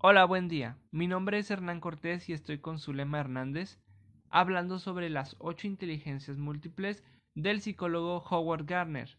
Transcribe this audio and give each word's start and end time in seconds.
Hola, 0.00 0.24
buen 0.26 0.46
día. 0.46 0.78
Mi 0.92 1.08
nombre 1.08 1.40
es 1.40 1.50
Hernán 1.50 1.80
Cortés 1.80 2.28
y 2.28 2.32
estoy 2.32 2.58
con 2.58 2.78
Zulema 2.78 3.18
Hernández 3.18 3.80
hablando 4.30 4.78
sobre 4.78 5.10
las 5.10 5.34
ocho 5.40 5.66
inteligencias 5.66 6.38
múltiples 6.38 7.02
del 7.34 7.60
psicólogo 7.60 8.22
Howard 8.30 8.64
Gardner. 8.64 9.18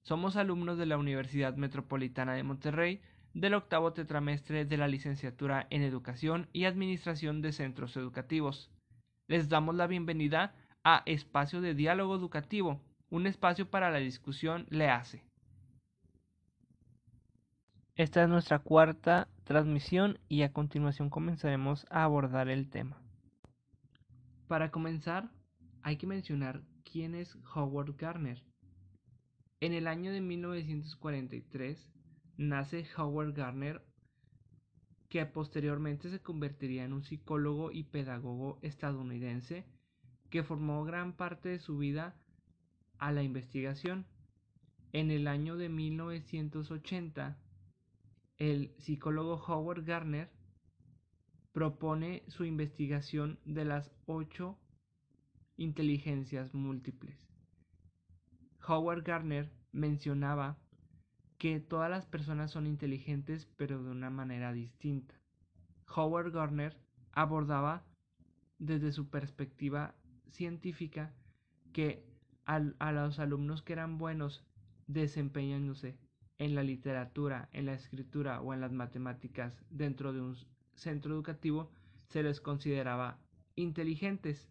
Somos 0.00 0.36
alumnos 0.36 0.78
de 0.78 0.86
la 0.86 0.96
Universidad 0.96 1.56
Metropolitana 1.56 2.32
de 2.32 2.42
Monterrey 2.42 3.02
del 3.34 3.52
octavo 3.52 3.92
tetramestre 3.92 4.64
de 4.64 4.78
la 4.78 4.88
licenciatura 4.88 5.66
en 5.68 5.82
Educación 5.82 6.48
y 6.54 6.64
Administración 6.64 7.42
de 7.42 7.52
Centros 7.52 7.94
Educativos. 7.98 8.70
Les 9.28 9.50
damos 9.50 9.74
la 9.74 9.86
bienvenida 9.86 10.54
a 10.84 11.02
Espacio 11.04 11.60
de 11.60 11.74
Diálogo 11.74 12.16
Educativo, 12.16 12.80
un 13.10 13.26
espacio 13.26 13.68
para 13.68 13.90
la 13.90 13.98
discusión 13.98 14.64
le 14.70 14.88
hace. 14.88 15.22
Esta 17.96 18.24
es 18.24 18.28
nuestra 18.28 18.58
cuarta 18.58 19.28
transmisión 19.44 20.18
y 20.28 20.42
a 20.42 20.52
continuación 20.52 21.10
comenzaremos 21.10 21.86
a 21.90 22.02
abordar 22.02 22.48
el 22.48 22.68
tema. 22.68 23.00
Para 24.48 24.72
comenzar, 24.72 25.30
hay 25.82 25.96
que 25.96 26.08
mencionar 26.08 26.64
quién 26.82 27.14
es 27.14 27.38
Howard 27.54 27.94
Gardner. 27.96 28.42
En 29.60 29.72
el 29.72 29.86
año 29.86 30.10
de 30.10 30.20
1943 30.20 31.88
nace 32.36 32.84
Howard 32.96 33.32
Gardner, 33.32 33.86
que 35.08 35.24
posteriormente 35.24 36.10
se 36.10 36.20
convertiría 36.20 36.84
en 36.84 36.94
un 36.94 37.04
psicólogo 37.04 37.70
y 37.70 37.84
pedagogo 37.84 38.58
estadounidense 38.62 39.66
que 40.30 40.42
formó 40.42 40.82
gran 40.82 41.12
parte 41.12 41.48
de 41.48 41.60
su 41.60 41.78
vida 41.78 42.16
a 42.98 43.12
la 43.12 43.22
investigación. 43.22 44.04
En 44.92 45.12
el 45.12 45.28
año 45.28 45.56
de 45.56 45.68
1980, 45.68 47.38
el 48.38 48.74
psicólogo 48.78 49.34
Howard 49.46 49.84
Gardner 49.84 50.30
propone 51.52 52.24
su 52.28 52.44
investigación 52.44 53.38
de 53.44 53.64
las 53.64 53.92
ocho 54.06 54.58
inteligencias 55.56 56.52
múltiples. 56.52 57.28
Howard 58.66 59.04
Gardner 59.04 59.52
mencionaba 59.70 60.58
que 61.38 61.60
todas 61.60 61.90
las 61.90 62.06
personas 62.06 62.50
son 62.50 62.66
inteligentes 62.66 63.46
pero 63.56 63.82
de 63.82 63.90
una 63.90 64.10
manera 64.10 64.52
distinta. 64.52 65.14
Howard 65.94 66.32
Gardner 66.32 66.76
abordaba 67.12 67.84
desde 68.58 68.90
su 68.92 69.10
perspectiva 69.10 69.94
científica 70.30 71.14
que 71.72 72.04
a 72.46 72.58
los 72.92 73.18
alumnos 73.18 73.62
que 73.62 73.72
eran 73.72 73.96
buenos 73.96 74.44
desempeñándose 74.86 75.98
en 76.38 76.54
la 76.54 76.62
literatura, 76.62 77.48
en 77.52 77.66
la 77.66 77.74
escritura 77.74 78.40
o 78.40 78.54
en 78.54 78.60
las 78.60 78.72
matemáticas 78.72 79.64
dentro 79.70 80.12
de 80.12 80.20
un 80.20 80.36
centro 80.74 81.14
educativo 81.14 81.70
se 82.08 82.22
les 82.22 82.40
consideraba 82.40 83.18
inteligentes. 83.54 84.50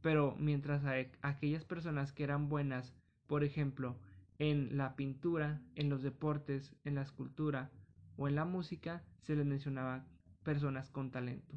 Pero 0.00 0.34
mientras 0.38 0.84
a 0.84 0.94
aquellas 1.22 1.64
personas 1.64 2.12
que 2.12 2.24
eran 2.24 2.48
buenas, 2.48 2.94
por 3.26 3.44
ejemplo, 3.44 3.98
en 4.38 4.76
la 4.76 4.96
pintura, 4.96 5.60
en 5.76 5.88
los 5.88 6.02
deportes, 6.02 6.74
en 6.84 6.96
la 6.96 7.02
escultura 7.02 7.70
o 8.16 8.26
en 8.26 8.34
la 8.34 8.44
música, 8.44 9.04
se 9.20 9.36
les 9.36 9.46
mencionaba 9.46 10.04
personas 10.42 10.90
con 10.90 11.10
talento. 11.10 11.56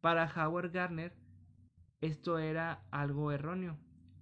Para 0.00 0.30
Howard 0.36 0.72
Gardner, 0.72 1.14
esto 2.00 2.38
era 2.38 2.84
algo 2.90 3.32
erróneo, 3.32 3.78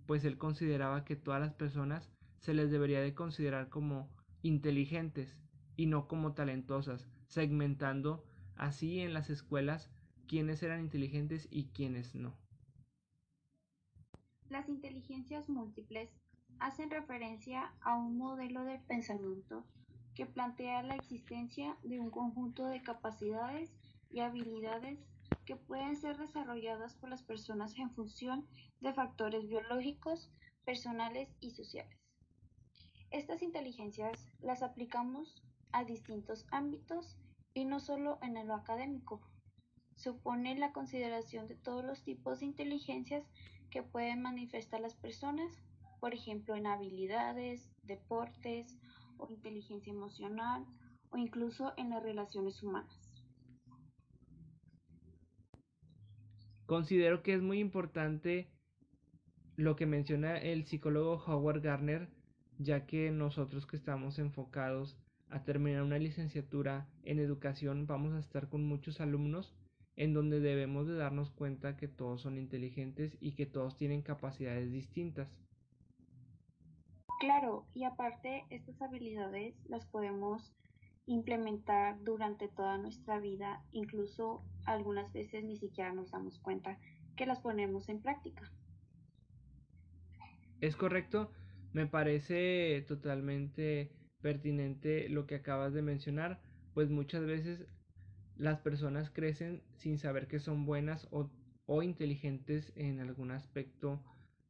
pues 0.07 0.25
él 0.25 0.39
consideraba 0.39 1.05
que 1.05 1.17
todas 1.17 1.41
las 1.41 1.53
personas 1.55 2.09
se 2.39 2.55
les 2.55 2.71
debería 2.71 3.01
de 3.01 3.15
considerar 3.15 3.69
como 3.69 4.09
inteligentes 4.43 5.37
y 5.77 5.87
no 5.87 6.09
como 6.09 6.35
talentosas, 6.35 7.09
segmentando 7.27 8.25
así 8.57 9.01
en 9.01 9.15
las 9.15 9.31
escuelas 9.31 9.91
quiénes 10.27 10.63
eran 10.63 10.81
inteligentes 10.81 11.49
y 11.51 11.69
quiénes 11.69 12.15
no. 12.15 12.35
Las 14.49 14.69
inteligencias 14.69 15.49
múltiples 15.49 16.11
hacen 16.59 16.91
referencia 16.91 17.75
a 17.81 17.97
un 17.97 18.17
modelo 18.17 18.65
de 18.65 18.79
pensamiento 18.79 19.65
que 20.15 20.27
plantea 20.27 20.83
la 20.83 20.97
existencia 20.97 21.77
de 21.83 22.01
un 22.01 22.11
conjunto 22.11 22.67
de 22.67 22.83
capacidades 22.83 23.71
y 24.11 24.21
habilidades 24.21 24.99
que 25.45 25.57
pueden 25.57 25.97
ser 25.97 26.17
desarrolladas 26.17 26.95
por 26.95 27.11
las 27.11 27.23
personas 27.23 27.77
en 27.79 27.91
función 27.91 28.47
de 28.81 28.95
factores 28.95 29.47
biológicos, 29.47 30.31
personales 30.65 31.29
y 31.41 31.51
sociales. 31.51 32.06
Estas 33.11 33.43
inteligencias 33.43 34.29
las 34.41 34.63
aplicamos 34.63 35.43
a 35.73 35.85
distintos 35.85 36.47
ámbitos 36.51 37.17
y 37.55 37.65
no 37.65 37.81
solo 37.81 38.19
en 38.23 38.47
lo 38.47 38.55
académico. 38.55 39.21
Supone 39.95 40.59
la 40.59 40.73
consideración 40.73 41.47
de 41.47 41.55
todos 41.57 41.85
los 41.85 42.03
tipos 42.03 42.41
de 42.41 42.47
inteligencias 42.47 43.25
que 43.71 43.83
pueden 43.83 44.23
manifestar 44.23 44.81
las 44.81 44.95
personas, 44.95 45.63
por 46.01 46.15
ejemplo 46.15 46.55
en 46.55 46.67
habilidades, 46.67 47.71
deportes 47.83 48.79
o 49.17 49.29
inteligencia 49.31 49.93
emocional 49.93 50.67
o 51.11 51.17
incluso 51.17 51.73
en 51.77 51.91
las 51.91 52.03
relaciones 52.03 52.63
humanas. 52.63 53.01
Considero 56.67 57.23
que 57.23 57.35
es 57.35 57.41
muy 57.41 57.61
importante 57.61 58.51
lo 59.57 59.77
que 59.77 59.87
menciona 59.87 60.37
el 60.37 60.67
psicólogo 60.67 61.23
Howard 61.27 61.63
Gardner, 61.63 62.11
ya 62.59 62.87
que 62.87 63.11
nosotros 63.11 63.67
que 63.67 63.77
estamos 63.77 64.19
enfocados 64.19 64.97
a 65.29 65.45
terminar 65.45 65.83
una 65.83 65.99
licenciatura 65.99 66.89
en 67.03 67.19
educación 67.19 67.87
vamos 67.87 68.15
a 68.15 68.21
estar 68.21 68.49
con 68.49 68.65
muchos 68.65 69.01
alumnos 69.01 69.55
en 69.97 70.13
donde 70.13 70.41
debemos 70.41 70.87
de 70.87 70.95
darnos 70.95 71.31
cuenta 71.31 71.77
que 71.77 71.89
todos 71.89 72.21
son 72.21 72.39
inteligentes 72.39 73.17
y 73.21 73.33
que 73.33 73.47
todos 73.47 73.77
tienen 73.77 74.03
capacidades 74.03 74.71
distintas. 74.71 75.29
Claro, 77.19 77.67
y 77.75 77.85
aparte 77.85 78.45
estas 78.51 78.81
habilidades 78.83 79.55
las 79.69 79.87
podemos 79.87 80.53
implementar 81.07 82.03
durante 82.03 82.49
toda 82.49 82.77
nuestra 82.79 83.19
vida, 83.21 83.65
incluso 83.73 84.45
algunas 84.67 85.13
veces 85.13 85.45
ni 85.45 85.57
siquiera 85.57 85.95
nos 85.95 86.11
damos 86.11 86.39
cuenta 86.41 86.79
que 87.17 87.25
las 87.25 87.41
ponemos 87.41 87.89
en 87.89 88.03
práctica. 88.03 88.51
Es 90.61 90.77
correcto, 90.77 91.31
me 91.77 91.87
parece 91.87 92.83
totalmente 92.89 93.91
pertinente 94.23 95.11
lo 95.11 95.27
que 95.27 95.35
acabas 95.35 95.75
de 95.75 95.83
mencionar, 95.83 96.41
pues 96.73 96.89
muchas 96.89 97.27
veces 97.27 97.67
las 98.35 98.61
personas 98.61 99.11
crecen 99.11 99.63
sin 99.75 99.99
saber 99.99 100.27
que 100.27 100.39
son 100.39 100.65
buenas 100.65 101.07
o, 101.11 101.29
o 101.67 101.83
inteligentes 101.83 102.73
en 102.77 102.99
algún 103.01 103.31
aspecto 103.31 104.03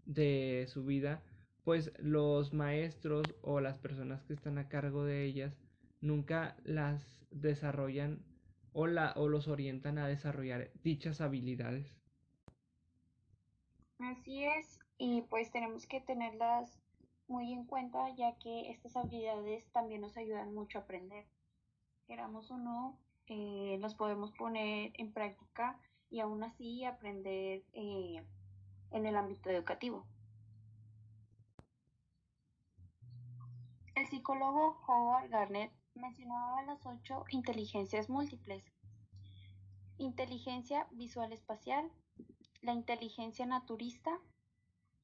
de 0.04 0.66
su 0.68 0.84
vida, 0.84 1.24
pues 1.64 1.92
los 1.98 2.52
maestros 2.52 3.34
o 3.42 3.58
las 3.60 3.80
personas 3.80 4.22
que 4.22 4.32
están 4.32 4.56
a 4.58 4.68
cargo 4.68 5.04
de 5.04 5.24
ellas 5.24 5.58
nunca 6.00 6.56
las 6.62 7.26
desarrollan 7.32 8.20
o, 8.72 8.86
la, 8.86 9.14
o 9.16 9.28
los 9.28 9.48
orientan 9.48 9.98
a 9.98 10.06
desarrollar 10.06 10.70
dichas 10.84 11.20
habilidades. 11.20 11.98
Así 13.98 14.44
es, 14.44 14.78
y 14.96 15.22
pues 15.22 15.50
tenemos 15.50 15.86
que 15.86 16.00
tenerlas 16.00 16.85
muy 17.28 17.52
en 17.52 17.64
cuenta 17.64 18.08
ya 18.16 18.36
que 18.38 18.70
estas 18.70 18.96
habilidades 18.96 19.70
también 19.72 20.00
nos 20.00 20.16
ayudan 20.16 20.54
mucho 20.54 20.78
a 20.78 20.82
aprender. 20.82 21.26
Queramos 22.06 22.50
o 22.50 22.56
no, 22.56 22.98
eh, 23.26 23.78
los 23.80 23.94
podemos 23.94 24.32
poner 24.32 24.92
en 24.94 25.12
práctica 25.12 25.80
y 26.10 26.20
aún 26.20 26.44
así 26.44 26.84
aprender 26.84 27.64
eh, 27.72 28.24
en 28.92 29.06
el 29.06 29.16
ámbito 29.16 29.50
educativo. 29.50 30.06
El 33.96 34.06
psicólogo 34.06 34.78
Howard 34.86 35.30
Garnett 35.30 35.72
mencionaba 35.94 36.62
las 36.62 36.84
ocho 36.86 37.24
inteligencias 37.30 38.08
múltiples. 38.08 38.64
Inteligencia 39.98 40.86
visual 40.92 41.32
espacial, 41.32 41.90
la 42.60 42.72
inteligencia 42.72 43.46
naturista, 43.46 44.20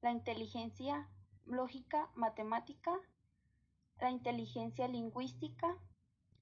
la 0.01 0.11
inteligencia 0.11 1.09
lógica 1.45 2.09
matemática, 2.15 2.91
la 3.99 4.09
inteligencia 4.09 4.87
lingüística, 4.87 5.77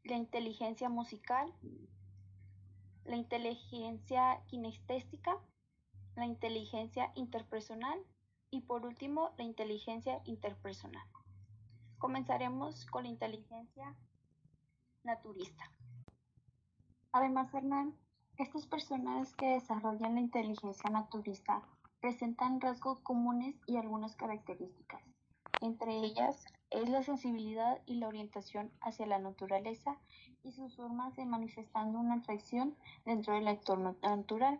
la 0.03 0.15
inteligencia 0.15 0.89
musical, 0.89 1.53
la 3.05 3.15
inteligencia 3.15 4.41
kinestésica, 4.47 5.37
la 6.15 6.25
inteligencia 6.25 7.11
interpersonal 7.15 7.99
y 8.49 8.61
por 8.61 8.85
último 8.85 9.31
la 9.37 9.43
inteligencia 9.43 10.21
interpersonal. 10.25 11.07
Comenzaremos 11.97 12.85
con 12.85 13.03
la 13.03 13.09
inteligencia 13.09 13.95
naturista. 15.03 15.71
Además, 17.11 17.53
Hernán, 17.53 17.95
estas 18.37 18.65
personas 18.65 19.35
que 19.35 19.47
desarrollan 19.47 20.15
la 20.15 20.21
inteligencia 20.21 20.89
naturista 20.89 21.61
presentan 22.01 22.59
rasgos 22.59 22.99
comunes 22.99 23.55
y 23.67 23.77
algunas 23.77 24.15
características, 24.15 25.01
entre 25.61 25.97
ellas 25.99 26.43
es 26.71 26.89
la 26.89 27.03
sensibilidad 27.03 27.79
y 27.85 27.95
la 27.95 28.07
orientación 28.07 28.71
hacia 28.81 29.05
la 29.05 29.19
naturaleza 29.19 29.97
y 30.43 30.51
sus 30.53 30.75
formas 30.75 31.15
de 31.15 31.25
manifestando 31.25 31.99
una 31.99 32.15
atracción 32.15 32.75
dentro 33.05 33.35
del 33.35 33.47
entorno 33.47 33.95
natural. 34.01 34.59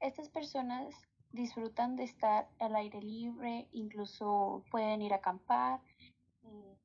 Estas 0.00 0.28
personas 0.28 0.94
disfrutan 1.32 1.96
de 1.96 2.04
estar 2.04 2.48
al 2.60 2.76
aire 2.76 3.00
libre, 3.02 3.68
incluso 3.72 4.64
pueden 4.70 5.02
ir 5.02 5.12
a 5.12 5.16
acampar, 5.16 5.80
eh, 6.42 6.78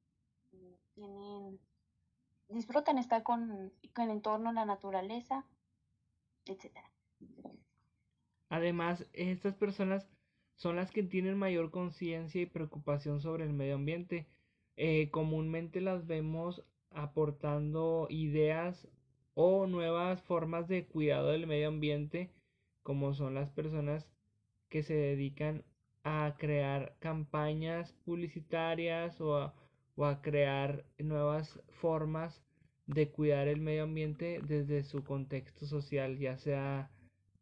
tienen, 0.95 1.59
disfrutan 2.49 2.97
estar 2.97 3.23
con, 3.23 3.71
con 3.93 4.05
el 4.05 4.11
entorno, 4.11 4.51
la 4.51 4.65
naturaleza, 4.65 5.45
etc. 6.45 6.77
Además, 8.51 9.07
estas 9.13 9.55
personas 9.55 10.09
son 10.55 10.75
las 10.75 10.91
que 10.91 11.03
tienen 11.03 11.37
mayor 11.37 11.71
conciencia 11.71 12.41
y 12.41 12.45
preocupación 12.45 13.21
sobre 13.21 13.45
el 13.45 13.53
medio 13.53 13.75
ambiente. 13.75 14.27
Eh, 14.75 15.09
comúnmente 15.09 15.79
las 15.79 16.05
vemos 16.05 16.61
aportando 16.89 18.07
ideas 18.09 18.89
o 19.35 19.67
nuevas 19.67 20.21
formas 20.23 20.67
de 20.67 20.85
cuidado 20.85 21.29
del 21.29 21.47
medio 21.47 21.69
ambiente, 21.69 22.29
como 22.83 23.13
son 23.13 23.35
las 23.35 23.49
personas 23.51 24.09
que 24.67 24.83
se 24.83 24.95
dedican 24.95 25.63
a 26.03 26.35
crear 26.37 26.97
campañas 26.99 27.93
publicitarias 28.03 29.21
o 29.21 29.37
a, 29.37 30.21
crear 30.21 30.83
nuevas 30.97 31.57
formas 31.69 32.43
de 32.85 33.09
cuidar 33.11 33.47
el 33.47 33.61
medio 33.61 33.83
ambiente 33.83 34.41
desde 34.45 34.83
su 34.83 35.05
contexto 35.05 35.65
social, 35.65 36.19
ya 36.19 36.37
sea 36.37 36.91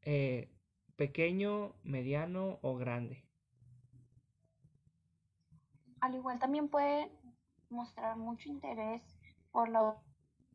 eh, 0.03 0.49
pequeño, 0.99 1.71
mediano 1.83 2.59
o 2.61 2.75
grande. 2.75 3.23
Al 6.01 6.13
igual 6.13 6.39
también 6.39 6.67
puede 6.67 7.09
mostrar 7.69 8.17
mucho 8.17 8.49
interés 8.49 9.01
por 9.49 9.69
la 9.69 9.95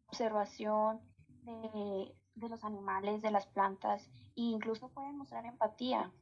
observación 0.06 1.00
de, 1.44 2.14
los 2.46 2.62
animales, 2.62 3.22
de 3.22 3.30
las 3.30 3.46
plantas 3.46 4.06
e 4.36 4.42
incluso 4.42 4.90
pueden 4.90 5.16
mostrar 5.16 5.46
empatía. 5.46 6.12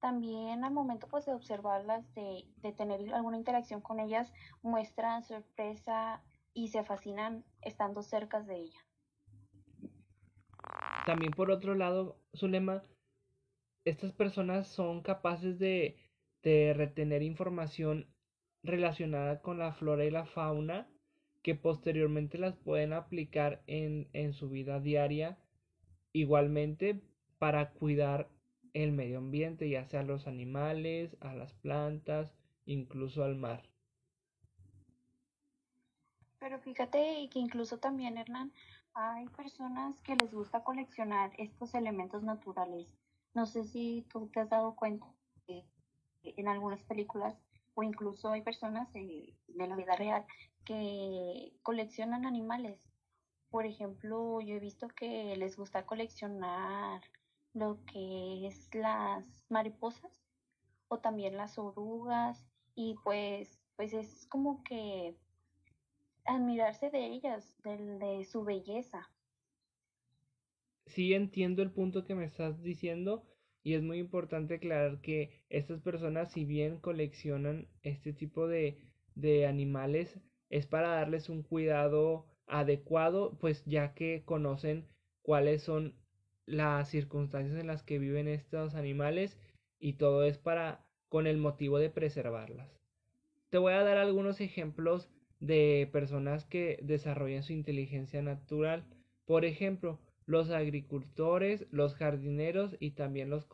También 0.00 0.64
al 0.64 0.72
momento 0.72 1.06
pues, 1.06 1.24
de 1.24 1.34
observarlas, 1.34 2.02
de, 2.14 2.46
de 2.56 2.72
tener 2.72 3.14
alguna 3.14 3.36
interacción 3.36 3.80
con 3.80 4.00
ellas, 4.00 4.32
muestran 4.60 5.22
sorpresa 5.22 6.20
y 6.52 6.68
se 6.68 6.82
fascinan 6.82 7.44
estando 7.62 8.02
cerca 8.02 8.40
de 8.40 8.56
ella. 8.56 8.80
También 11.06 11.32
por 11.32 11.50
otro 11.50 11.74
lado, 11.74 12.18
Zulema, 12.38 12.84
estas 13.84 14.12
personas 14.12 14.68
son 14.68 15.02
capaces 15.02 15.58
de, 15.58 15.96
de 16.42 16.74
retener 16.74 17.22
información 17.22 18.06
relacionada 18.62 19.40
con 19.40 19.58
la 19.58 19.72
flora 19.72 20.04
y 20.04 20.10
la 20.10 20.26
fauna 20.26 20.88
que 21.42 21.54
posteriormente 21.54 22.38
las 22.38 22.56
pueden 22.56 22.92
aplicar 22.92 23.62
en, 23.66 24.08
en 24.12 24.32
su 24.32 24.48
vida 24.48 24.80
diaria 24.80 25.38
igualmente 26.12 27.00
para 27.38 27.70
cuidar 27.70 28.28
el 28.74 28.92
medio 28.92 29.18
ambiente, 29.18 29.68
ya 29.68 29.84
sea 29.84 30.00
a 30.00 30.04
los 30.04 30.26
animales, 30.26 31.16
a 31.20 31.34
las 31.34 31.52
plantas, 31.54 32.34
incluso 32.66 33.24
al 33.24 33.36
mar. 33.36 33.62
Pero 36.38 36.58
fíjate 36.60 37.28
que 37.32 37.38
incluso 37.38 37.78
también, 37.78 38.16
Hernán, 38.16 38.52
hay 38.94 39.26
personas 39.28 40.00
que 40.02 40.16
les 40.16 40.32
gusta 40.32 40.64
coleccionar 40.64 41.32
estos 41.38 41.74
elementos 41.74 42.22
naturales. 42.22 42.88
No 43.34 43.46
sé 43.46 43.64
si 43.64 44.06
tú 44.10 44.28
te 44.28 44.40
has 44.40 44.50
dado 44.50 44.74
cuenta 44.76 45.06
en 46.22 46.48
algunas 46.48 46.82
películas 46.82 47.40
o 47.74 47.82
incluso 47.82 48.30
hay 48.30 48.42
personas 48.42 48.92
de, 48.92 49.34
la 49.48 49.76
vida 49.76 49.94
real 49.96 50.26
que 50.64 51.52
coleccionan 51.62 52.26
animales. 52.26 52.80
Por 53.50 53.66
ejemplo, 53.66 54.40
yo 54.40 54.56
he 54.56 54.60
visto 54.60 54.88
que 54.88 55.36
les 55.36 55.56
gusta 55.56 55.86
coleccionar 55.86 57.02
lo 57.54 57.84
que 57.86 58.46
es 58.46 58.68
las 58.74 59.46
mariposas 59.48 60.22
o 60.88 60.98
también 60.98 61.36
las 61.36 61.58
orugas 61.58 62.44
y 62.74 62.96
pues 63.04 63.58
pues 63.78 63.92
es 63.92 64.26
como 64.26 64.64
que 64.64 65.16
admirarse 66.28 66.90
de 66.90 67.06
ellas, 67.06 67.56
de, 67.64 68.24
su 68.24 68.44
belleza. 68.44 69.10
Sí 70.86 71.14
entiendo 71.14 71.62
el 71.62 71.72
punto 71.72 72.04
que 72.04 72.14
me 72.14 72.24
estás 72.24 72.62
diciendo 72.62 73.24
y 73.62 73.74
es 73.74 73.82
muy 73.82 73.98
importante 73.98 74.54
aclarar 74.54 75.00
que 75.00 75.44
estas 75.48 75.80
personas 75.80 76.30
si 76.32 76.44
bien 76.44 76.78
coleccionan 76.78 77.68
este 77.82 78.12
tipo 78.12 78.46
de, 78.46 78.78
de 79.14 79.46
animales 79.46 80.20
es 80.48 80.66
para 80.66 80.88
darles 80.88 81.28
un 81.28 81.42
cuidado 81.42 82.26
adecuado 82.46 83.36
pues 83.38 83.64
ya 83.66 83.94
que 83.94 84.22
conocen 84.24 84.86
cuáles 85.22 85.62
son 85.62 85.94
las 86.46 86.88
circunstancias 86.88 87.58
en 87.60 87.66
las 87.66 87.82
que 87.82 87.98
viven 87.98 88.28
estos 88.28 88.74
animales 88.74 89.38
y 89.78 89.94
todo 89.94 90.24
es 90.24 90.38
para 90.38 90.86
con 91.08 91.26
el 91.26 91.36
motivo 91.38 91.78
de 91.78 91.90
preservarlas. 91.90 92.70
Te 93.50 93.58
voy 93.58 93.72
a 93.72 93.82
dar 93.82 93.98
algunos 93.98 94.40
ejemplos 94.40 95.10
de 95.40 95.88
personas 95.92 96.44
que 96.44 96.78
desarrollan 96.82 97.42
su 97.42 97.52
inteligencia 97.52 98.22
natural. 98.22 98.84
Por 99.24 99.44
ejemplo, 99.44 99.98
los 100.26 100.50
agricultores, 100.50 101.66
los 101.70 101.94
jardineros 101.94 102.76
y 102.80 102.92
también 102.92 103.30
los 103.30 103.46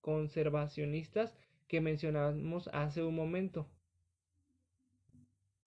conservacionistas 0.00 1.34
que 1.68 1.80
mencionamos 1.80 2.68
hace 2.72 3.02
un 3.02 3.16
momento. 3.16 3.66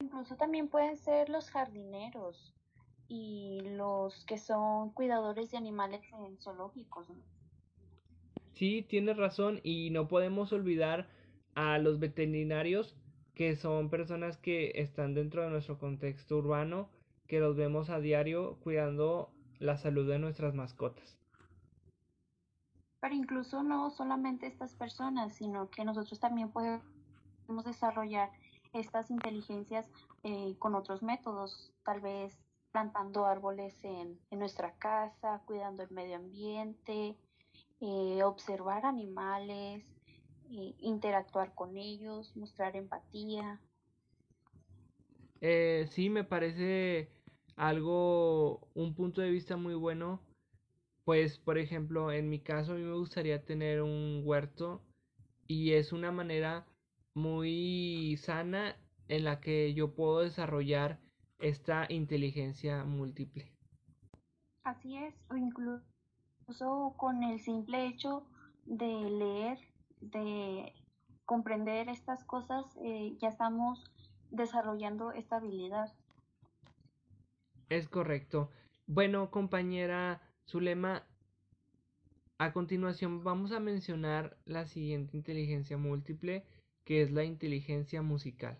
Incluso 0.01 0.37
también 0.37 0.69
pueden 0.69 0.97
ser 0.97 1.29
los 1.29 1.49
jardineros 1.51 2.55
y 3.07 3.59
los 3.75 4.23
que 4.25 4.37
son 4.37 4.91
cuidadores 4.91 5.51
de 5.51 5.57
animales 5.57 6.01
en 6.13 6.37
zoológicos. 6.37 7.07
Sí, 8.53 8.85
tienes 8.87 9.17
razón 9.17 9.59
y 9.63 9.89
no 9.89 10.07
podemos 10.07 10.53
olvidar 10.53 11.09
a 11.55 11.77
los 11.79 11.99
veterinarios 11.99 12.95
que 13.39 13.55
son 13.55 13.89
personas 13.89 14.35
que 14.35 14.73
están 14.75 15.13
dentro 15.13 15.41
de 15.43 15.49
nuestro 15.49 15.79
contexto 15.79 16.35
urbano, 16.35 16.89
que 17.25 17.39
los 17.39 17.55
vemos 17.55 17.89
a 17.89 18.01
diario 18.01 18.57
cuidando 18.59 19.31
la 19.59 19.77
salud 19.77 20.05
de 20.09 20.19
nuestras 20.19 20.53
mascotas. 20.53 21.17
Pero 22.99 23.15
incluso 23.15 23.63
no 23.63 23.91
solamente 23.91 24.45
estas 24.45 24.75
personas, 24.75 25.35
sino 25.35 25.69
que 25.69 25.85
nosotros 25.85 26.19
también 26.19 26.51
podemos 26.51 26.83
desarrollar 27.63 28.29
estas 28.73 29.09
inteligencias 29.09 29.89
eh, 30.23 30.57
con 30.59 30.75
otros 30.75 31.01
métodos, 31.01 31.71
tal 31.85 32.01
vez 32.01 32.37
plantando 32.73 33.25
árboles 33.25 33.81
en, 33.85 34.19
nuestra 34.31 34.73
casa, 34.73 35.43
cuidando 35.45 35.83
el 35.83 35.91
medio 35.91 36.17
ambiente, 36.17 37.15
eh, 37.79 38.21
observar 38.21 38.85
animales, 38.85 39.85
interactuar 40.49 41.53
con 41.55 41.77
ellos, 41.77 42.35
mostrar 42.35 42.75
empatía. 42.75 43.61
Eh, 45.41 45.87
sí, 45.89 46.09
me 46.09 46.23
parece 46.23 47.09
algo, 47.55 48.67
un 48.73 48.93
punto 48.95 49.21
de 49.21 49.29
vista 49.29 49.57
muy 49.57 49.75
bueno. 49.75 50.21
Pues, 51.05 51.39
por 51.39 51.57
ejemplo, 51.57 52.11
en 52.11 52.29
mi 52.29 52.39
caso 52.39 52.73
a 52.73 52.75
mí 52.75 52.83
me 52.83 52.95
gustaría 52.95 53.43
tener 53.43 53.81
un 53.81 54.21
huerto 54.25 54.81
y 55.47 55.73
es 55.73 55.91
una 55.91 56.11
manera 56.11 56.67
muy 57.15 58.17
sana 58.17 58.75
en 59.07 59.23
la 59.23 59.39
que 59.41 59.73
yo 59.73 59.95
puedo 59.95 60.19
desarrollar 60.19 60.99
esta 61.39 61.85
inteligencia 61.89 62.83
múltiple. 62.83 63.51
Así 64.63 64.97
es, 64.97 65.15
o 65.29 65.35
incluso 65.35 65.83
con 66.97 67.23
el 67.23 67.39
simple 67.39 67.87
hecho 67.87 68.27
de 68.65 68.87
leer 68.87 69.57
de 70.01 70.73
comprender 71.25 71.89
estas 71.89 72.23
cosas, 72.23 72.65
eh, 72.83 73.15
ya 73.19 73.29
estamos 73.29 73.91
desarrollando 74.31 75.11
esta 75.11 75.37
habilidad. 75.37 75.93
Es 77.69 77.87
correcto. 77.87 78.49
Bueno, 78.87 79.29
compañera 79.29 80.21
Zulema, 80.47 81.03
a 82.39 82.53
continuación 82.53 83.23
vamos 83.23 83.51
a 83.51 83.59
mencionar 83.59 84.37
la 84.45 84.65
siguiente 84.65 85.17
inteligencia 85.17 85.77
múltiple, 85.77 86.45
que 86.85 87.01
es 87.01 87.11
la 87.11 87.23
inteligencia 87.23 88.01
musical. 88.01 88.57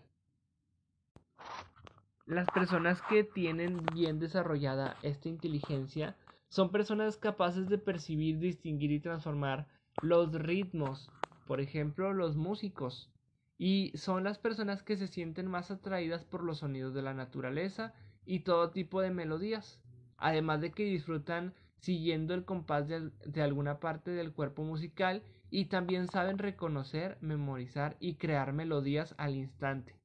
Las 2.26 2.46
personas 2.50 3.02
que 3.02 3.24
tienen 3.24 3.84
bien 3.92 4.20
desarrollada 4.20 4.96
esta 5.02 5.28
inteligencia 5.28 6.14
son 6.48 6.70
personas 6.70 7.16
capaces 7.16 7.68
de 7.68 7.78
percibir, 7.78 8.38
distinguir 8.38 8.92
y 8.92 9.00
transformar 9.00 9.66
los 10.02 10.32
ritmos, 10.32 11.10
por 11.50 11.60
ejemplo, 11.60 12.12
los 12.12 12.36
músicos, 12.36 13.10
y 13.58 13.90
son 13.96 14.22
las 14.22 14.38
personas 14.38 14.84
que 14.84 14.96
se 14.96 15.08
sienten 15.08 15.48
más 15.48 15.72
atraídas 15.72 16.24
por 16.24 16.44
los 16.44 16.58
sonidos 16.58 16.94
de 16.94 17.02
la 17.02 17.12
naturaleza 17.12 17.92
y 18.24 18.44
todo 18.44 18.70
tipo 18.70 19.00
de 19.00 19.10
melodías, 19.10 19.82
además 20.16 20.60
de 20.60 20.70
que 20.70 20.84
disfrutan 20.84 21.52
siguiendo 21.78 22.34
el 22.34 22.44
compás 22.44 22.86
de, 22.86 23.10
de, 23.26 23.42
alguna 23.42 23.80
parte 23.80 24.12
del 24.12 24.32
cuerpo 24.32 24.62
musical 24.62 25.24
y 25.50 25.64
también 25.64 26.06
saben 26.06 26.38
reconocer, 26.38 27.18
memorizar 27.20 27.96
y 27.98 28.14
crear 28.14 28.52
melodías 28.52 29.16
al 29.18 29.34
instante. 29.34 29.96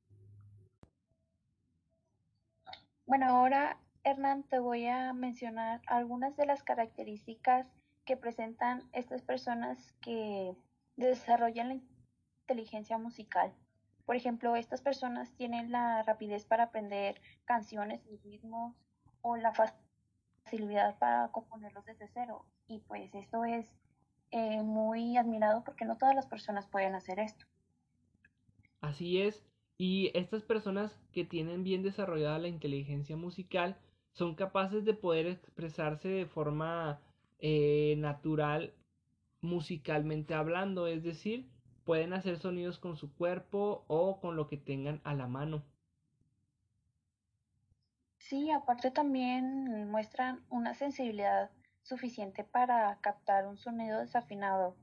Bueno, 3.06 3.28
ahora 3.28 3.78
Hernán 4.04 4.42
te 4.50 4.58
voy 4.58 4.88
a 4.88 5.14
mencionar 5.14 5.82
algunas 5.86 6.36
de 6.38 6.48
las 6.48 6.64
características 6.64 7.68
que 8.04 8.18
presentan 8.18 8.82
estas 8.94 9.22
personas 9.22 9.94
que 10.02 10.56
desarrollan 10.96 11.70
la 11.70 11.82
inteligencia 12.42 12.98
musical. 12.98 13.54
Por 14.06 14.16
ejemplo, 14.16 14.56
estas 14.56 14.82
personas 14.82 15.34
tienen 15.36 15.72
la 15.72 16.04
rapidez 16.04 16.46
para 16.46 16.66
aprender 16.66 17.20
canciones 17.46 18.06
y 18.08 18.18
ritmos 18.18 18.76
o 19.22 19.36
la 19.36 19.52
facilidad 19.52 20.98
para 21.00 21.32
componerlos 21.32 21.86
desde 21.86 22.08
cero. 22.08 22.46
Y 22.68 22.80
pues 22.80 23.14
esto 23.16 23.46
es 23.46 23.68
eh, 24.32 24.62
muy 24.62 25.18
admirado 25.18 25.64
porque 25.64 25.86
no 25.86 25.98
todas 25.98 26.16
las 26.16 26.28
personas 26.28 26.68
pueden 26.68 26.94
hacer 26.94 27.20
esto. 27.20 27.46
Así 28.82 29.22
es, 29.22 29.44
y 29.78 30.12
estas 30.14 30.44
personas 30.44 30.96
que 31.12 31.26
tienen 31.26 31.64
bien 31.64 31.84
desarrollada 31.84 32.40
la 32.40 32.48
inteligencia 32.48 33.18
musical 33.18 33.78
son 34.14 34.36
capaces 34.36 34.86
de 34.86 34.94
poder 34.94 35.28
expresarse 35.28 36.08
de 36.08 36.26
forma 36.26 37.02
eh, 37.40 37.96
natural 37.98 38.74
musicalmente 39.46 40.34
hablando, 40.34 40.88
es 40.88 41.04
decir, 41.04 41.50
pueden 41.86 42.14
hacer 42.14 42.38
sonidos 42.38 42.80
con 42.80 42.98
su 42.98 43.14
cuerpo 43.16 43.86
o 43.88 44.20
con 44.20 44.36
lo 44.36 44.48
que 44.48 44.58
tengan 44.58 45.02
a 45.04 45.14
la 45.14 45.28
mano. 45.28 45.64
Sí, 48.18 48.50
aparte 48.50 48.90
también 48.90 49.90
muestran 49.90 50.44
una 50.50 50.74
sensibilidad 50.74 51.52
suficiente 51.84 52.44
para 52.44 53.00
captar 53.02 53.46
un 53.46 53.58
sonido 53.58 54.00
desafinado, 54.00 54.76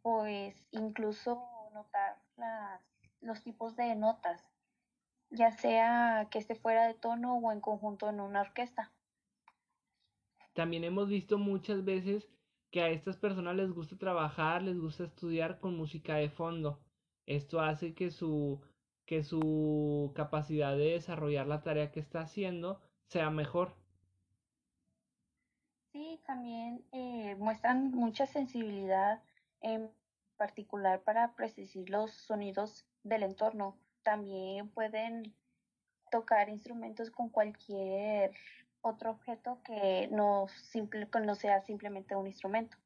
pues 0.00 0.54
incluso 0.70 1.44
notar 1.74 2.16
las, 2.36 2.80
los 3.20 3.42
tipos 3.42 3.74
de 3.74 3.96
notas, 3.96 4.48
ya 5.30 5.50
sea 5.50 6.28
que 6.30 6.38
esté 6.38 6.54
fuera 6.54 6.86
de 6.86 6.94
tono 6.94 7.36
o 7.36 7.50
en 7.50 7.60
conjunto 7.60 8.08
en 8.08 8.20
una 8.20 8.42
orquesta. 8.42 8.92
También 10.52 10.84
hemos 10.84 11.08
visto 11.08 11.36
muchas 11.36 11.84
veces 11.84 12.28
que 12.74 12.82
a 12.82 12.90
estas 12.90 13.16
personas 13.16 13.54
les 13.54 13.70
gusta 13.70 13.96
trabajar, 13.96 14.60
les 14.60 14.76
gusta 14.76 15.04
estudiar 15.04 15.60
con 15.60 15.76
música 15.76 16.16
de 16.16 16.28
fondo. 16.28 16.80
Esto 17.24 17.60
hace 17.60 17.94
que 17.94 18.10
su, 18.10 18.60
que 19.06 19.22
su 19.22 20.10
capacidad 20.16 20.76
de 20.76 20.94
desarrollar 20.94 21.46
la 21.46 21.62
tarea 21.62 21.92
que 21.92 22.00
está 22.00 22.22
haciendo 22.22 22.80
sea 23.06 23.30
mejor. 23.30 23.76
Sí, 25.92 26.20
también 26.26 26.84
eh, 26.90 27.36
muestran 27.36 27.92
mucha 27.92 28.26
sensibilidad, 28.26 29.22
en 29.60 29.92
particular 30.36 31.00
para 31.04 31.36
predecir 31.36 31.88
los 31.90 32.10
sonidos 32.10 32.84
del 33.04 33.22
entorno. 33.22 33.78
También 34.02 34.68
pueden 34.68 35.32
tocar 36.10 36.48
instrumentos 36.48 37.12
con 37.12 37.28
cualquier 37.28 38.32
otro 38.84 39.10
objeto 39.10 39.58
que 39.64 40.08
no, 40.12 40.46
simple, 40.70 41.08
que 41.10 41.20
no 41.20 41.34
sea 41.34 41.62
simplemente 41.62 42.14
un 42.14 42.26
instrumento. 42.26 42.76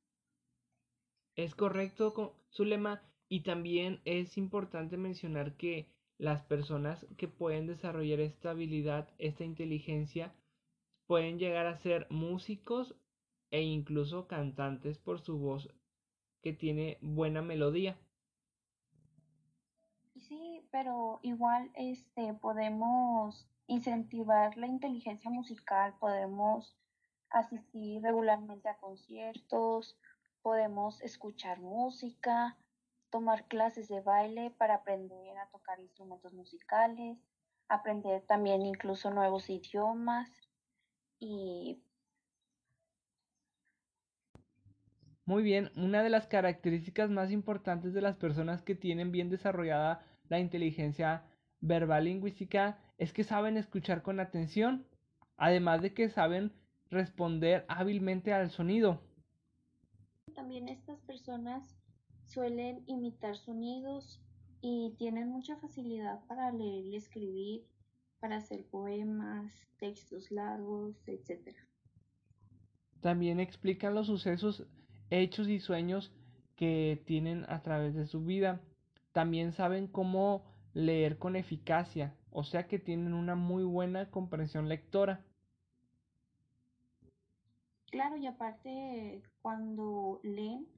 Es 1.37 1.55
correcto, 1.55 2.37
Zulema, 2.53 3.03
y 3.29 3.43
también 3.43 4.01
es 4.05 4.39
importante 4.39 4.97
mencionar 4.97 5.57
que 5.57 5.89
las 6.17 6.43
personas 6.43 7.07
que 7.17 7.29
pueden 7.29 7.67
desarrollar 7.67 8.21
esta 8.21 8.51
habilidad, 8.51 9.09
esta 9.19 9.45
inteligencia, 9.45 10.33
pueden 11.07 11.39
llegar 11.39 11.67
a 11.67 11.77
ser 11.77 12.07
músicos 12.11 12.95
e 13.51 13.63
incluso 13.63 14.29
cantantes 14.29 14.99
por 14.99 15.21
su 15.21 15.39
voz 15.39 15.69
que 16.43 16.53
tiene 16.53 16.99
buena 17.01 17.43
melodía. 17.43 17.99
Sí, 20.17 20.63
pero 20.71 21.19
igual 21.23 21.71
este 21.75 22.35
podemos 22.35 23.49
incentivar 23.69 24.57
la 24.57 24.67
inteligencia 24.67 25.31
musical, 25.31 25.95
podemos 26.01 26.77
asistir 27.31 28.03
regularmente 28.03 28.69
a 28.69 28.79
conciertos, 28.79 29.97
podemos 30.43 31.01
escuchar 31.03 31.61
música, 31.61 32.57
tomar 33.11 33.47
clases 33.47 33.89
de 33.89 34.01
baile 34.01 34.51
para 34.59 34.77
aprender 34.77 35.37
a 35.39 35.49
tocar 35.51 35.79
instrumentos 35.81 36.33
musicales, 36.33 37.19
aprender 37.69 38.23
también 38.23 38.63
incluso 38.63 39.11
nuevos 39.11 39.49
idiomas 39.49 40.31
y... 41.21 41.83
Muy 45.27 45.43
bien, 45.43 45.71
una 45.77 46.03
de 46.03 46.09
las 46.09 46.27
características 46.27 47.11
más 47.11 47.31
importantes 47.31 47.93
de 47.93 48.01
las 48.01 48.17
personas 48.17 48.63
que 48.63 48.75
tienen 48.75 49.13
bien 49.13 49.29
desarrollada 49.29 50.03
la 50.31 50.39
inteligencia 50.39 51.23
verbal 51.61 52.05
lingüística 52.05 52.79
es 52.99 53.13
que 53.13 53.25
saben 53.25 53.57
escuchar 53.57 54.03
con 54.03 54.21
atención, 54.21 54.85
además 55.37 55.81
de 55.83 55.95
que 55.95 56.09
saben 56.11 56.53
responder 56.91 57.65
hábilmente 57.69 58.33
al 58.33 58.51
sonido. 58.51 59.01
También 60.35 60.69
estas 60.69 61.01
personas 61.01 61.77
suelen 62.25 62.83
imitar 62.87 63.37
sonidos 63.37 64.21
y 64.61 64.95
tienen 64.99 65.29
mucha 65.29 65.57
facilidad 65.57 66.25
para 66.27 66.51
leer 66.53 66.85
y 66.85 66.97
escribir, 66.97 67.65
para 68.21 68.37
hacer 68.37 68.67
poemas, 68.67 69.53
textos 69.79 70.31
largos, 70.31 70.97
etc. 71.07 71.55
También 73.01 73.39
explican 73.39 73.95
los 73.95 74.09
sucesos, 74.09 74.67
hechos 75.11 75.49
y 75.49 75.61
sueños 75.61 76.13
que 76.57 77.01
tienen 77.07 77.45
a 77.49 77.63
través 77.63 77.95
de 77.95 78.07
su 78.07 78.25
vida. 78.25 78.61
También 79.13 79.53
saben 79.53 79.87
cómo 79.87 80.45
leer 80.75 81.19
con 81.19 81.37
eficacia, 81.37 82.15
o 82.39 82.45
sea 82.45 82.69
que 82.69 82.79
tienen 82.79 83.15
una 83.15 83.35
muy 83.35 83.65
buena 83.65 84.13
comprensión 84.13 84.69
lectora. 84.69 85.25
Claro, 87.91 88.17
y 88.17 88.29
aparte 88.29 89.25
cuando 89.43 90.21
leen 90.23 90.69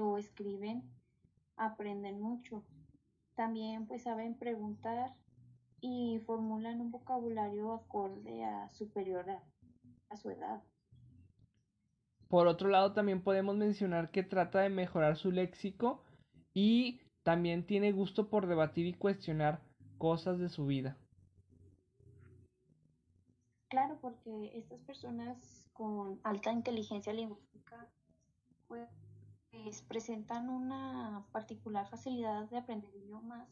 o 0.00 0.16
escriben, 0.16 0.82
aprenden 1.58 2.18
mucho. 2.18 2.64
También 3.34 3.86
pues 3.86 4.04
saben 4.04 4.38
preguntar 4.38 5.14
y 5.82 6.20
formulan 6.24 6.80
un 6.80 6.90
vocabulario 6.90 7.74
acorde 7.74 8.46
a 8.46 8.70
superior 8.70 9.26
a, 9.28 10.16
su 10.16 10.30
edad. 10.30 10.62
Por 12.28 12.46
otro 12.46 12.70
lado, 12.70 12.94
también 12.94 13.22
podemos 13.22 13.56
mencionar 13.56 14.10
que 14.10 14.22
trata 14.22 14.60
de 14.60 14.70
mejorar 14.70 15.18
su 15.18 15.32
léxico 15.32 16.02
y 16.54 17.02
también 17.24 17.66
tiene 17.66 17.92
gusto 17.92 18.30
por 18.30 18.46
debatir 18.46 18.86
y 18.86 18.94
cuestionar 18.94 19.67
cosas 19.98 20.38
de 20.38 20.48
su 20.48 20.66
vida. 20.66 20.96
Claro, 23.68 23.98
porque 24.00 24.52
estas 24.54 24.80
personas 24.80 25.68
con 25.74 26.18
alta 26.22 26.52
inteligencia 26.52 27.12
lingüística 27.12 27.86
pues, 28.66 28.88
presentan 29.88 30.48
una 30.48 31.26
particular 31.32 31.86
facilidad 31.88 32.48
de 32.48 32.58
aprender 32.58 32.94
idiomas 32.94 33.48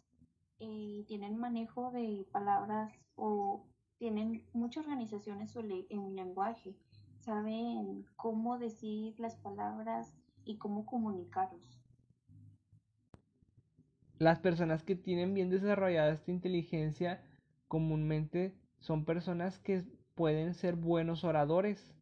y 0.59 1.05
tienen 1.07 1.37
manejo 1.37 1.91
de 1.91 2.27
palabras 2.33 2.93
o 3.15 3.67
tienen 3.99 4.47
mucha 4.53 4.81
organización 4.81 5.41
en 5.41 5.49
su 5.49 5.61
en 5.61 6.17
lenguaje, 6.17 6.75
saben 7.21 8.07
cómo 8.17 8.59
decir 8.59 9.19
las 9.19 9.37
palabras 9.37 10.15
y 10.45 10.57
cómo 10.57 10.87
comunicarlos. 10.87 11.86
Las 14.19 14.39
personas 14.39 14.83
que 14.83 14.97
tienen 14.97 15.35
bien 15.35 15.51
desarrollada 15.51 16.13
esta 16.13 16.31
inteligencia 16.31 17.23
comúnmente 17.69 18.55
son 18.79 19.05
personas 19.05 19.59
que 19.59 19.85
pueden 20.15 20.55
ser 20.55 20.75
buenos 20.75 21.23
oradores. 21.23 21.95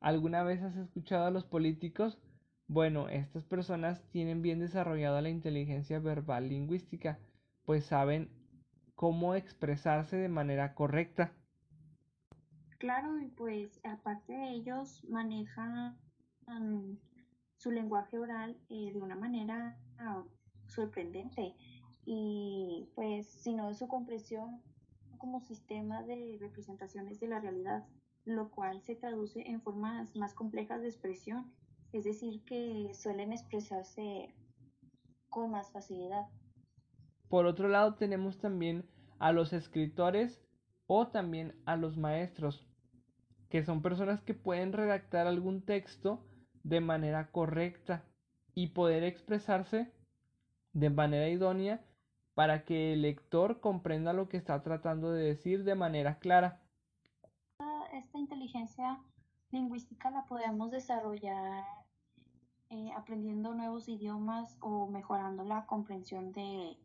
¿Alguna 0.00 0.42
vez 0.42 0.62
has 0.62 0.76
escuchado 0.76 1.24
a 1.24 1.30
los 1.30 1.44
políticos? 1.44 2.18
Bueno, 2.68 3.08
estas 3.08 3.44
personas 3.44 4.02
tienen 4.10 4.42
bien 4.42 4.58
desarrollada 4.58 5.22
la 5.22 5.30
inteligencia 5.30 5.98
verbal 5.98 6.48
lingüística, 6.48 7.18
pues 7.64 7.86
saben 7.86 8.28
cómo 8.94 9.34
expresarse 9.34 10.16
de 10.16 10.28
manera 10.28 10.74
correcta. 10.74 11.32
Claro, 12.78 13.18
y 13.18 13.28
pues 13.28 13.80
aparte 13.84 14.34
de 14.34 14.50
ellos 14.50 15.04
manejan 15.08 15.96
su 17.56 17.70
lenguaje 17.70 18.18
oral 18.18 18.58
eh, 18.68 18.92
de 18.92 19.00
una 19.00 19.16
manera 19.16 19.78
ah, 19.98 20.22
sorprendente 20.68 21.54
y 22.04 22.88
pues 22.94 23.26
sino 23.26 23.74
su 23.74 23.88
comprensión 23.88 24.62
como 25.18 25.40
sistema 25.40 26.02
de 26.02 26.36
representaciones 26.40 27.20
de 27.20 27.28
la 27.28 27.40
realidad, 27.40 27.84
lo 28.24 28.50
cual 28.50 28.80
se 28.82 28.94
traduce 28.94 29.48
en 29.48 29.60
formas 29.60 30.14
más 30.14 30.34
complejas 30.34 30.82
de 30.82 30.88
expresión, 30.88 31.52
es 31.92 32.04
decir, 32.04 32.44
que 32.44 32.90
suelen 32.94 33.32
expresarse 33.32 34.34
con 35.28 35.50
más 35.50 35.70
facilidad. 35.72 36.26
Por 37.28 37.46
otro 37.46 37.68
lado, 37.68 37.94
tenemos 37.94 38.38
también 38.38 38.88
a 39.18 39.32
los 39.32 39.52
escritores 39.52 40.40
o 40.86 41.08
también 41.08 41.54
a 41.64 41.76
los 41.76 41.96
maestros, 41.96 42.68
que 43.48 43.64
son 43.64 43.82
personas 43.82 44.22
que 44.22 44.34
pueden 44.34 44.72
redactar 44.72 45.26
algún 45.26 45.64
texto 45.64 46.24
de 46.62 46.80
manera 46.80 47.30
correcta 47.32 48.04
y 48.54 48.68
poder 48.68 49.02
expresarse 49.02 49.92
de 50.76 50.90
manera 50.90 51.28
idónea 51.28 51.80
para 52.34 52.66
que 52.66 52.92
el 52.92 53.02
lector 53.02 53.60
comprenda 53.60 54.12
lo 54.12 54.28
que 54.28 54.36
está 54.36 54.62
tratando 54.62 55.10
de 55.10 55.24
decir 55.24 55.64
de 55.64 55.74
manera 55.74 56.18
clara. 56.18 56.60
esta 57.92 58.18
inteligencia 58.18 59.00
lingüística 59.50 60.10
la 60.10 60.26
podemos 60.26 60.70
desarrollar 60.70 61.64
eh, 62.68 62.90
aprendiendo 62.94 63.54
nuevos 63.54 63.88
idiomas 63.88 64.58
o 64.60 64.86
mejorando 64.86 65.44
la 65.44 65.64
comprensión 65.64 66.32
de, 66.32 66.76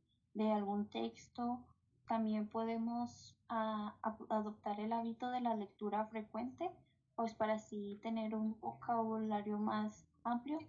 algún 0.54 0.90
texto. 0.90 1.60
También 2.08 2.48
podemos 2.48 3.36
ah, 3.50 3.98
adoptar 4.30 4.80
el 4.80 4.94
hábito 4.94 5.32
de 5.32 5.42
la 5.42 5.54
lectura 5.54 6.06
frecuente, 6.06 6.72
pues 7.16 7.34
para 7.34 7.56
así 7.56 8.00
tener 8.02 8.36
un 8.36 8.58
vocabulario 8.62 9.58
más 9.58 10.08
amplio. 10.24 10.60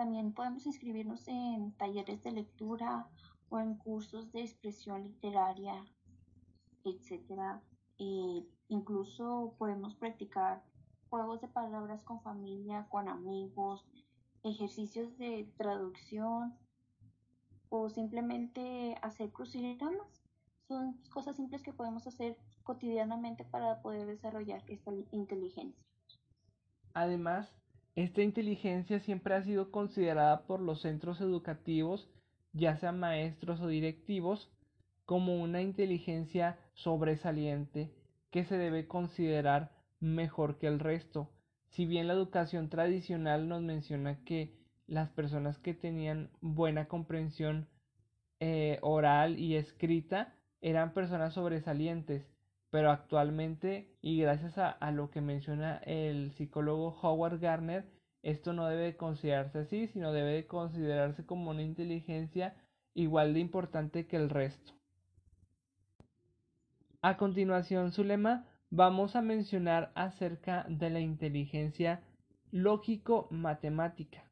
También 0.00 0.32
podemos 0.32 0.64
inscribirnos 0.64 1.28
en 1.28 1.72
talleres 1.72 2.22
de 2.22 2.32
lectura 2.32 3.06
o 3.50 3.58
en 3.58 3.74
cursos 3.74 4.32
de 4.32 4.40
expresión 4.40 5.02
literaria, 5.02 5.74
etc. 6.86 7.60
incluso 8.68 9.54
podemos 9.58 9.94
practicar 9.96 10.64
juegos 11.10 11.42
de 11.42 11.48
palabras 11.48 12.02
con 12.02 12.22
familia, 12.22 12.86
con 12.88 13.10
amigos, 13.10 13.86
ejercicios 14.42 15.18
de 15.18 15.52
traducción 15.58 16.56
o 17.68 17.90
simplemente 17.90 18.96
hacer 19.02 19.30
crucigramas. 19.30 20.24
Son 20.66 20.98
cosas 21.12 21.36
simples 21.36 21.62
que 21.62 21.74
podemos 21.74 22.06
hacer 22.06 22.38
cotidianamente 22.62 23.44
para 23.44 23.82
poder 23.82 24.06
desarrollar 24.06 24.64
esta 24.66 24.92
inteligencia. 25.12 25.84
Además, 26.94 27.54
esta 28.04 28.22
inteligencia 28.22 29.00
siempre 29.00 29.34
ha 29.34 29.42
sido 29.42 29.70
considerada 29.70 30.46
por 30.46 30.60
los 30.60 30.82
centros 30.82 31.20
educativos, 31.20 32.08
ya 32.52 32.76
sean 32.76 32.98
maestros 32.98 33.60
o 33.60 33.68
directivos, 33.68 34.50
como 35.04 35.42
una 35.42 35.60
inteligencia 35.60 36.58
sobresaliente 36.74 37.92
que 38.30 38.44
se 38.44 38.56
debe 38.56 38.86
considerar 38.86 39.72
mejor 39.98 40.58
que 40.58 40.66
el 40.66 40.78
resto, 40.78 41.30
si 41.70 41.86
bien 41.86 42.06
la 42.06 42.14
educación 42.14 42.68
tradicional 42.68 43.48
nos 43.48 43.62
menciona 43.62 44.22
que 44.24 44.54
las 44.86 45.08
personas 45.10 45.58
que 45.58 45.74
tenían 45.74 46.30
buena 46.40 46.88
comprensión 46.88 47.68
eh, 48.40 48.78
oral 48.82 49.38
y 49.38 49.56
escrita 49.56 50.34
eran 50.60 50.94
personas 50.94 51.34
sobresalientes, 51.34 52.26
pero 52.70 52.90
actualmente 52.90 53.96
y 54.00 54.20
gracias 54.20 54.58
a, 54.58 54.70
a, 54.70 54.90
lo 54.92 55.10
que 55.10 55.20
menciona 55.20 55.78
el 55.78 56.32
psicólogo 56.32 56.98
Howard 57.02 57.40
Garner, 57.40 57.84
esto 58.22 58.52
no 58.52 58.66
debe 58.66 58.96
considerarse 58.96 59.60
así, 59.60 59.88
sino 59.88 60.12
debe 60.12 60.46
considerarse 60.46 61.24
como 61.24 61.50
una 61.50 61.62
inteligencia 61.62 62.54
igual 62.94 63.34
de 63.34 63.40
importante 63.40 64.06
que 64.06 64.16
el 64.16 64.30
resto. 64.30 64.74
A 67.02 67.16
continuación, 67.16 67.92
su 67.92 68.04
lema 68.04 68.46
vamos 68.68 69.16
a 69.16 69.22
mencionar 69.22 69.90
acerca 69.94 70.66
de 70.68 70.90
la 70.90 71.00
inteligencia 71.00 72.02
lógico-matemática. 72.52 74.30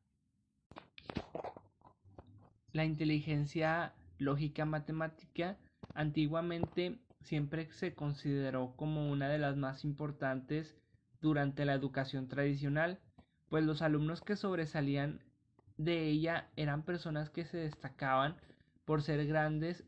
La 2.72 2.84
inteligencia 2.84 3.94
lógica 4.18 4.64
matemática 4.64 5.56
antiguamente 5.94 6.98
siempre 7.28 7.70
se 7.72 7.94
consideró 7.94 8.74
como 8.74 9.10
una 9.10 9.28
de 9.28 9.38
las 9.38 9.56
más 9.56 9.84
importantes 9.84 10.74
durante 11.20 11.66
la 11.66 11.74
educación 11.74 12.26
tradicional, 12.26 12.98
pues 13.50 13.64
los 13.64 13.82
alumnos 13.82 14.22
que 14.22 14.34
sobresalían 14.34 15.20
de 15.76 16.08
ella 16.08 16.48
eran 16.56 16.84
personas 16.84 17.28
que 17.28 17.44
se 17.44 17.58
destacaban 17.58 18.36
por 18.86 19.02
ser 19.02 19.26
grandes 19.26 19.84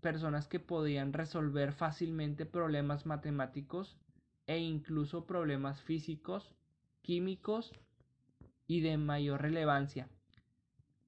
personas 0.00 0.46
que 0.46 0.60
podían 0.60 1.12
resolver 1.12 1.72
fácilmente 1.72 2.46
problemas 2.46 3.06
matemáticos 3.06 3.96
e 4.46 4.58
incluso 4.58 5.26
problemas 5.26 5.82
físicos, 5.82 6.54
químicos 7.02 7.72
y 8.68 8.80
de 8.80 8.96
mayor 8.98 9.42
relevancia. 9.42 10.08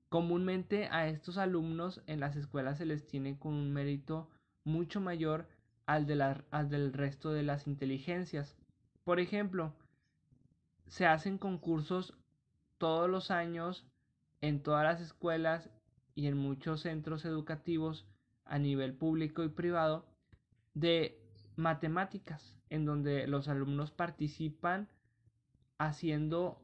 Comúnmente 0.09 0.89
a 0.91 1.09
estos 1.09 1.39
alumnos 1.39 2.03
en 2.07 2.21
las 2.21 2.35
escuelas 2.37 2.79
se 2.79 2.87
les 2.87 3.07
tiene 3.07 3.39
con 3.39 3.55
un 3.55 3.73
mérito 3.73 4.31
mucho 4.65 5.01
mayor 5.01 5.47
al, 5.87 6.47
al 6.51 6.69
del 6.69 6.93
resto 6.93 7.31
de 7.33 7.43
las 7.43 7.67
inteligencias. 7.67 8.57
Por 9.05 9.21
ejemplo, 9.21 9.75
se 10.87 11.07
hacen 11.07 11.39
concursos 11.39 12.15
todos 12.79 13.09
los 13.09 13.31
años 13.31 13.87
en 14.41 14.63
todas 14.63 14.85
las 14.85 15.01
escuelas 15.01 15.71
y 16.15 16.27
en 16.27 16.37
muchos 16.37 16.83
centros 16.83 17.25
educativos 17.25 18.07
a 18.45 18.59
nivel 18.59 18.95
público 18.95 19.43
y 19.43 19.49
privado 19.49 20.07
de 20.75 21.21
matemáticas, 21.57 22.59
en 22.69 22.85
donde 22.85 23.27
los 23.27 23.49
alumnos 23.49 23.91
participan 23.91 24.89
haciendo 25.79 26.61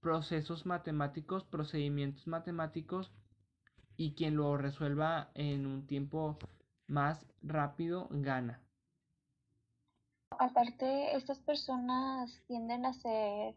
procesos 0.00 0.66
matemáticos, 0.66 1.44
procedimientos 1.44 2.26
matemáticos 2.26 3.12
y 3.96 4.14
quien 4.14 4.36
lo 4.36 4.56
resuelva 4.56 5.30
en 5.34 5.66
un 5.66 5.86
tiempo 5.86 6.38
más 6.86 7.26
rápido 7.42 8.08
gana. 8.10 8.60
Aparte, 10.38 11.16
estas 11.16 11.38
personas 11.38 12.42
tienden 12.46 12.86
a 12.86 12.92
ser 12.92 13.54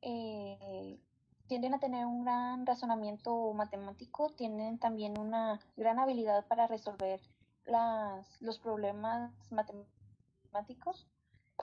eh, 0.00 0.98
tienden 1.46 1.74
a 1.74 1.78
tener 1.78 2.06
un 2.06 2.24
gran 2.24 2.64
razonamiento 2.64 3.52
matemático, 3.52 4.30
tienen 4.30 4.78
también 4.78 5.18
una 5.18 5.60
gran 5.76 5.98
habilidad 5.98 6.46
para 6.46 6.66
resolver 6.66 7.20
las, 7.66 8.40
los 8.40 8.58
problemas 8.58 9.30
matemáticos, 9.50 11.06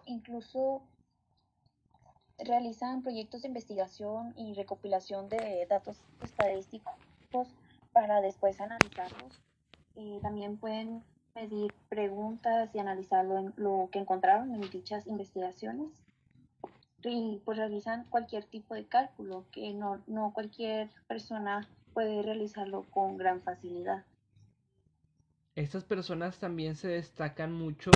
incluso 0.05 0.83
realizan 2.37 3.01
proyectos 3.01 3.41
de 3.41 3.47
investigación 3.47 4.33
y 4.37 4.53
recopilación 4.53 5.27
de 5.27 5.65
datos 5.67 5.97
estadísticos 6.21 7.47
para 7.91 8.21
después 8.21 8.61
analizarlos. 8.61 9.41
También 10.21 10.57
pueden 10.57 11.03
pedir 11.33 11.73
preguntas 11.89 12.69
y 12.73 12.79
analizar 12.79 13.25
lo 13.25 13.89
que 13.91 13.99
encontraron 13.99 14.53
en 14.53 14.61
dichas 14.69 15.07
investigaciones 15.07 15.89
y 17.03 17.41
pues 17.45 17.57
realizan 17.57 18.05
cualquier 18.09 18.43
tipo 18.45 18.75
de 18.75 18.85
cálculo 18.85 19.45
que 19.51 19.73
no, 19.73 20.01
no 20.07 20.31
cualquier 20.33 20.89
persona 21.07 21.67
puede 21.93 22.21
realizarlo 22.21 22.83
con 22.91 23.17
gran 23.17 23.41
facilidad. 23.41 24.05
Estas 25.55 25.83
personas 25.83 26.39
también 26.39 26.75
se 26.75 26.87
destacan 26.87 27.53
mucho 27.53 27.91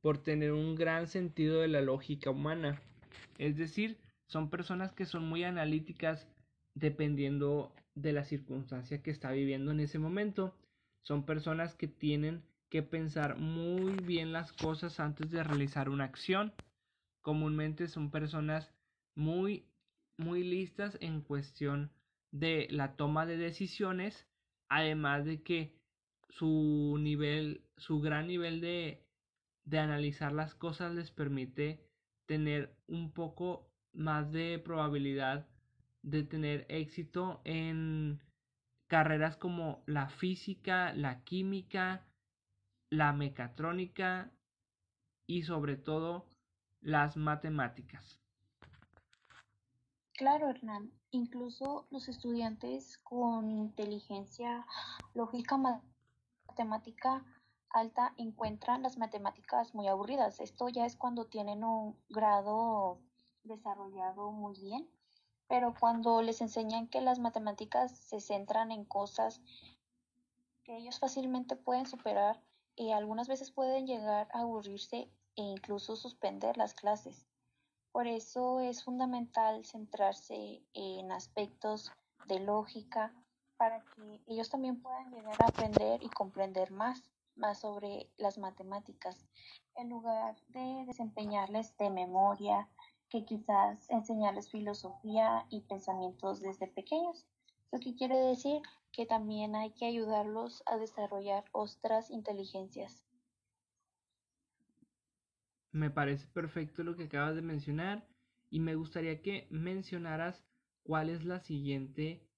por 0.00 0.18
tener 0.18 0.52
un 0.52 0.74
gran 0.74 1.06
sentido 1.06 1.60
de 1.60 1.68
la 1.68 1.80
lógica 1.80 2.30
humana. 2.30 2.80
Es 3.38 3.56
decir, 3.56 3.98
son 4.26 4.50
personas 4.50 4.92
que 4.92 5.06
son 5.06 5.28
muy 5.28 5.44
analíticas 5.44 6.26
dependiendo 6.74 7.72
de 7.94 8.12
la 8.12 8.24
circunstancia 8.24 9.02
que 9.02 9.10
está 9.10 9.30
viviendo 9.30 9.72
en 9.72 9.80
ese 9.80 9.98
momento. 9.98 10.54
Son 11.04 11.24
personas 11.24 11.74
que 11.74 11.86
tienen 11.86 12.42
que 12.70 12.82
pensar 12.82 13.38
muy 13.38 13.92
bien 14.02 14.32
las 14.32 14.52
cosas 14.52 14.98
antes 14.98 15.30
de 15.30 15.44
realizar 15.44 15.88
una 15.88 16.04
acción. 16.04 16.52
Comúnmente 17.20 17.88
son 17.88 18.10
personas 18.10 18.72
muy, 19.14 19.66
muy 20.16 20.42
listas 20.42 20.98
en 21.00 21.20
cuestión 21.20 21.92
de 22.32 22.66
la 22.70 22.96
toma 22.96 23.26
de 23.26 23.36
decisiones, 23.36 24.26
además 24.68 25.24
de 25.24 25.42
que 25.42 25.76
su 26.30 26.96
nivel, 26.98 27.62
su 27.76 28.00
gran 28.00 28.26
nivel 28.26 28.60
de, 28.60 29.06
de 29.64 29.78
analizar 29.78 30.32
las 30.32 30.54
cosas 30.54 30.94
les 30.94 31.10
permite 31.10 31.86
tener 32.26 32.74
un 32.88 33.12
poco 33.12 33.70
más 33.92 34.32
de 34.32 34.58
probabilidad 34.58 35.46
de 36.02 36.22
tener 36.24 36.66
éxito 36.68 37.40
en 37.44 38.20
carreras 38.94 39.36
como 39.36 39.82
la 39.86 40.08
física, 40.08 40.92
la 40.94 41.24
química, 41.24 42.06
la 42.90 43.12
mecatrónica 43.12 44.30
y 45.26 45.42
sobre 45.42 45.76
todo 45.76 46.28
las 46.80 47.16
matemáticas. 47.16 48.20
Claro, 50.12 50.48
Hernán. 50.48 50.92
Incluso 51.10 51.88
los 51.90 52.08
estudiantes 52.08 52.98
con 52.98 53.50
inteligencia 53.50 54.64
lógica 55.12 55.56
matemática 56.46 57.24
alta 57.70 58.14
encuentran 58.16 58.84
las 58.84 58.96
matemáticas 58.96 59.74
muy 59.74 59.88
aburridas. 59.88 60.38
Esto 60.38 60.68
ya 60.68 60.86
es 60.86 60.94
cuando 60.94 61.26
tienen 61.26 61.64
un 61.64 61.98
grado 62.10 63.00
desarrollado 63.42 64.30
muy 64.30 64.54
bien, 64.60 64.88
pero 65.48 65.74
cuando 65.78 66.22
les 66.22 66.40
enseñan 66.40 66.88
que 66.88 67.00
las 67.00 67.18
matemáticas 67.18 67.96
se 67.98 68.20
centran 68.20 68.70
en 68.70 68.84
cosas 68.84 69.40
que 70.64 70.76
ellos 70.76 70.98
fácilmente 70.98 71.56
pueden 71.56 71.86
superar 71.86 72.42
y 72.74 72.92
algunas 72.92 73.28
veces 73.28 73.50
pueden 73.50 73.86
llegar 73.86 74.28
a 74.32 74.40
aburrirse 74.40 75.10
e 75.36 75.42
incluso 75.42 75.96
suspender 75.96 76.56
las 76.56 76.74
clases. 76.74 77.26
Por 77.92 78.06
eso 78.06 78.60
es 78.60 78.82
fundamental 78.82 79.64
centrarse 79.64 80.62
en 80.72 81.12
aspectos 81.12 81.92
de 82.26 82.40
lógica 82.40 83.14
para 83.56 83.84
que 83.84 84.20
ellos 84.26 84.50
también 84.50 84.80
puedan 84.82 85.10
llegar 85.12 85.40
a 85.40 85.46
aprender 85.46 86.02
y 86.02 86.08
comprender 86.08 86.70
más. 86.70 87.10
más 87.36 87.58
sobre 87.58 88.08
las 88.16 88.38
matemáticas, 88.38 89.26
en 89.74 89.90
lugar 89.90 90.36
de 90.48 90.84
desempeñarles 90.86 91.76
de 91.78 91.90
memoria, 91.90 92.68
que 93.14 93.24
quizás 93.24 93.88
enseñarles 93.90 94.50
filosofía 94.50 95.46
y 95.48 95.60
pensamientos 95.60 96.40
desde 96.40 96.66
pequeños. 96.66 97.28
Lo 97.70 97.78
que 97.78 97.94
quiere 97.94 98.16
decir 98.16 98.60
que 98.90 99.06
también 99.06 99.54
hay 99.54 99.70
que 99.70 99.86
ayudarlos 99.86 100.64
a 100.66 100.78
desarrollar 100.78 101.44
otras 101.52 102.10
inteligencias. 102.10 103.04
Me 105.70 105.90
parece 105.90 106.26
perfecto 106.26 106.82
lo 106.82 106.96
que 106.96 107.04
acabas 107.04 107.36
de 107.36 107.42
mencionar 107.42 108.04
y 108.50 108.58
me 108.58 108.74
gustaría 108.74 109.22
que 109.22 109.46
mencionaras 109.48 110.44
cuál 110.82 111.08
es 111.08 111.24
la 111.24 111.38
siguiente 111.38 112.28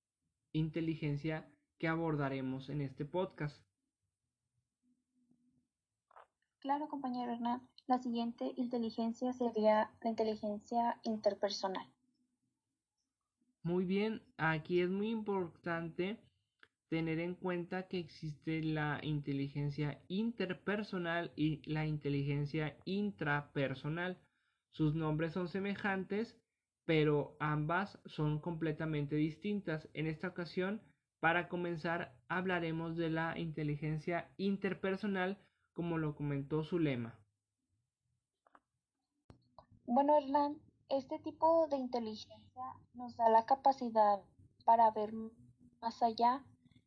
inteligencia 0.53 1.51
que 1.79 1.89
abordaremos 1.89 2.69
en 2.69 2.83
este 2.83 3.07
podcast. 3.07 3.67
Claro, 6.59 6.87
compañero 6.89 7.33
Hernán. 7.33 7.67
La 7.89 7.99
siguiente 7.99 8.53
inteligencia 8.57 9.33
sería 9.33 9.93
la 10.03 10.11
inteligencia 10.11 10.99
interpersonal. 11.05 11.87
Muy 13.63 13.85
bien, 13.85 14.23
aquí 14.39 14.81
es 14.81 14.91
muy 14.91 15.11
importante 15.11 16.19
tener 16.89 17.21
en 17.21 17.37
cuenta 17.37 17.87
que 17.87 18.01
existe 18.01 18.61
la 18.61 18.99
inteligencia 19.03 20.01
interpersonal 20.09 21.33
y 21.37 21.63
la 21.65 21.87
inteligencia 21.87 22.77
intrapersonal. 22.87 24.19
Sus 24.73 24.97
nombres 24.97 25.33
son 25.33 25.49
semejantes, 25.49 26.37
pero 26.87 27.37
ambas 27.39 28.01
son 28.05 28.41
completamente 28.41 29.15
distintas. 29.15 29.89
En 29.95 30.09
esta 30.09 30.27
ocasión, 30.27 30.81
para 31.21 31.49
comenzar, 31.49 32.17
hablaremos 32.29 32.97
de 32.97 33.11
la 33.11 33.39
inteligencia 33.39 34.29
interpersonal, 34.39 35.39
como 35.73 35.99
lo 35.99 36.17
comentó 36.17 36.65
su 36.65 36.81
lema. 36.81 37.17
Bueno, 39.87 40.17
Hernán, 40.17 40.61
este 40.89 41.19
tipo 41.21 41.69
de 41.69 41.77
inteligencia 41.77 42.63
nos 42.95 43.17
da 43.17 43.29
la 43.29 43.47
capacidad 43.47 44.21
para 44.65 44.91
ver 44.91 45.13
más 45.81 46.03
allá 46.03 46.45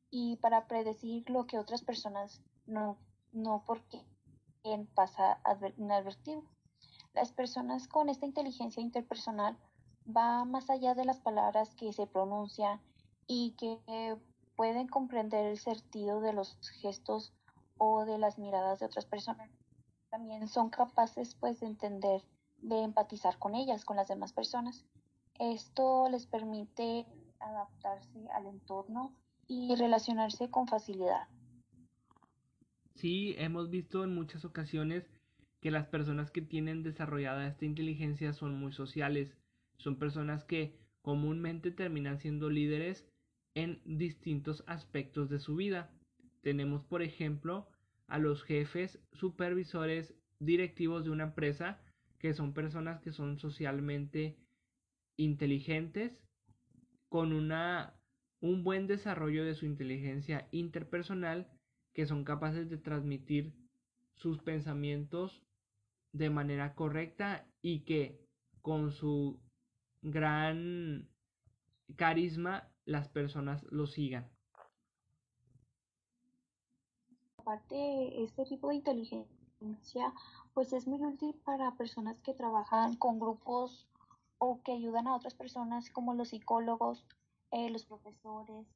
y 0.09 0.35
para 0.38 0.67
predecir 0.67 1.29
lo 1.29 1.45
que 1.45 1.59
otras 1.59 1.81
personas 1.81 2.41
no, 2.65 2.97
no 3.31 3.63
porque 3.65 4.05
pasa 4.93 5.39
inadvertido. 5.77 6.43
Las 7.13 7.31
personas 7.31 7.88
con 7.88 8.09
esta 8.09 8.25
inteligencia 8.25 8.81
interpersonal 8.81 9.57
va 10.05 10.43
más 10.43 10.69
allá 10.69 10.93
de 10.93 11.05
las 11.05 11.21
palabras 11.21 11.73
que 11.75 11.93
se 11.93 12.05
pronuncian 12.05 12.81
y 13.27 13.51
que 13.51 14.17
pueden 14.57 14.88
comprender 14.88 15.45
el 15.45 15.57
sentido 15.57 16.19
de 16.19 16.33
los 16.33 16.57
gestos 16.81 17.33
o 17.77 18.03
de 18.03 18.17
las 18.17 18.38
miradas 18.38 18.79
de 18.79 18.88
otras 18.88 19.05
personas. 19.05 19.49
También 20.09 20.49
son 20.49 20.69
capaces 20.69 21.35
pues 21.35 21.62
de 21.62 21.67
entender, 21.67 22.21
de 22.61 22.83
empatizar 22.83 23.37
con 23.39 23.55
ellas, 23.55 23.85
con 23.85 23.97
las 23.97 24.07
demás 24.07 24.33
personas. 24.33 24.85
Esto 25.39 26.09
les 26.09 26.25
permite 26.25 27.05
adaptarse 27.39 28.27
al 28.35 28.47
entorno 28.47 29.13
y 29.47 29.75
relacionarse 29.75 30.49
con 30.49 30.67
facilidad. 30.67 31.27
Sí, 32.95 33.33
hemos 33.37 33.69
visto 33.69 34.03
en 34.03 34.13
muchas 34.13 34.43
ocasiones 34.43 35.09
que 35.61 35.71
las 35.71 35.87
personas 35.87 36.31
que 36.31 36.41
tienen 36.41 36.83
desarrollada 36.83 37.47
esta 37.47 37.65
inteligencia 37.65 38.33
son 38.33 38.59
muy 38.59 38.71
sociales, 38.73 39.35
son 39.77 39.97
personas 39.97 40.43
que 40.43 40.77
comúnmente 41.01 41.71
terminan 41.71 42.19
siendo 42.19 42.49
líderes 42.49 43.07
en 43.55 43.81
distintos 43.85 44.63
aspectos 44.67 45.29
de 45.29 45.39
su 45.39 45.55
vida. 45.55 45.91
Tenemos, 46.41 46.83
por 46.83 47.01
ejemplo, 47.01 47.67
a 48.07 48.19
los 48.19 48.43
jefes, 48.43 48.99
supervisores, 49.13 50.13
directivos 50.39 51.03
de 51.03 51.11
una 51.11 51.25
empresa, 51.25 51.79
que 52.19 52.34
son 52.34 52.53
personas 52.53 53.01
que 53.01 53.12
son 53.12 53.39
socialmente 53.39 54.38
inteligentes, 55.17 56.21
con 57.10 57.34
una 57.34 57.95
un 58.41 58.63
buen 58.63 58.88
desarrollo 58.88 59.43
de 59.43 59.53
su 59.53 59.65
inteligencia 59.65 60.47
interpersonal 60.51 61.51
que 61.93 62.05
son 62.05 62.23
capaces 62.23 62.69
de 62.69 62.77
transmitir 62.77 63.53
sus 64.15 64.39
pensamientos 64.39 65.43
de 66.13 66.29
manera 66.29 66.73
correcta 66.75 67.45
y 67.62 67.82
que 67.82 68.25
con 68.62 68.91
su 68.91 69.39
gran 70.01 71.10
carisma 71.95 72.69
las 72.86 73.10
personas 73.10 73.63
lo 73.71 73.88
sigan. 73.88 74.29
Aparte, 77.38 78.23
este 78.23 78.45
tipo 78.45 78.69
de 78.69 78.75
inteligencia 78.75 80.13
pues 80.59 80.73
es 80.73 80.87
muy 80.87 81.01
útil 81.05 81.39
para 81.45 81.71
personas 81.75 82.19
que 82.19 82.33
trabajan 82.33 82.97
con 82.97 83.17
grupos 83.17 83.87
o 84.39 84.61
que 84.61 84.73
ayudan 84.73 85.07
a 85.07 85.15
otras 85.15 85.33
personas 85.33 85.89
como 85.89 86.13
los 86.13 86.31
psicólogos 86.31 87.05
eh, 87.51 87.69
los 87.69 87.85
profesores 87.85 88.67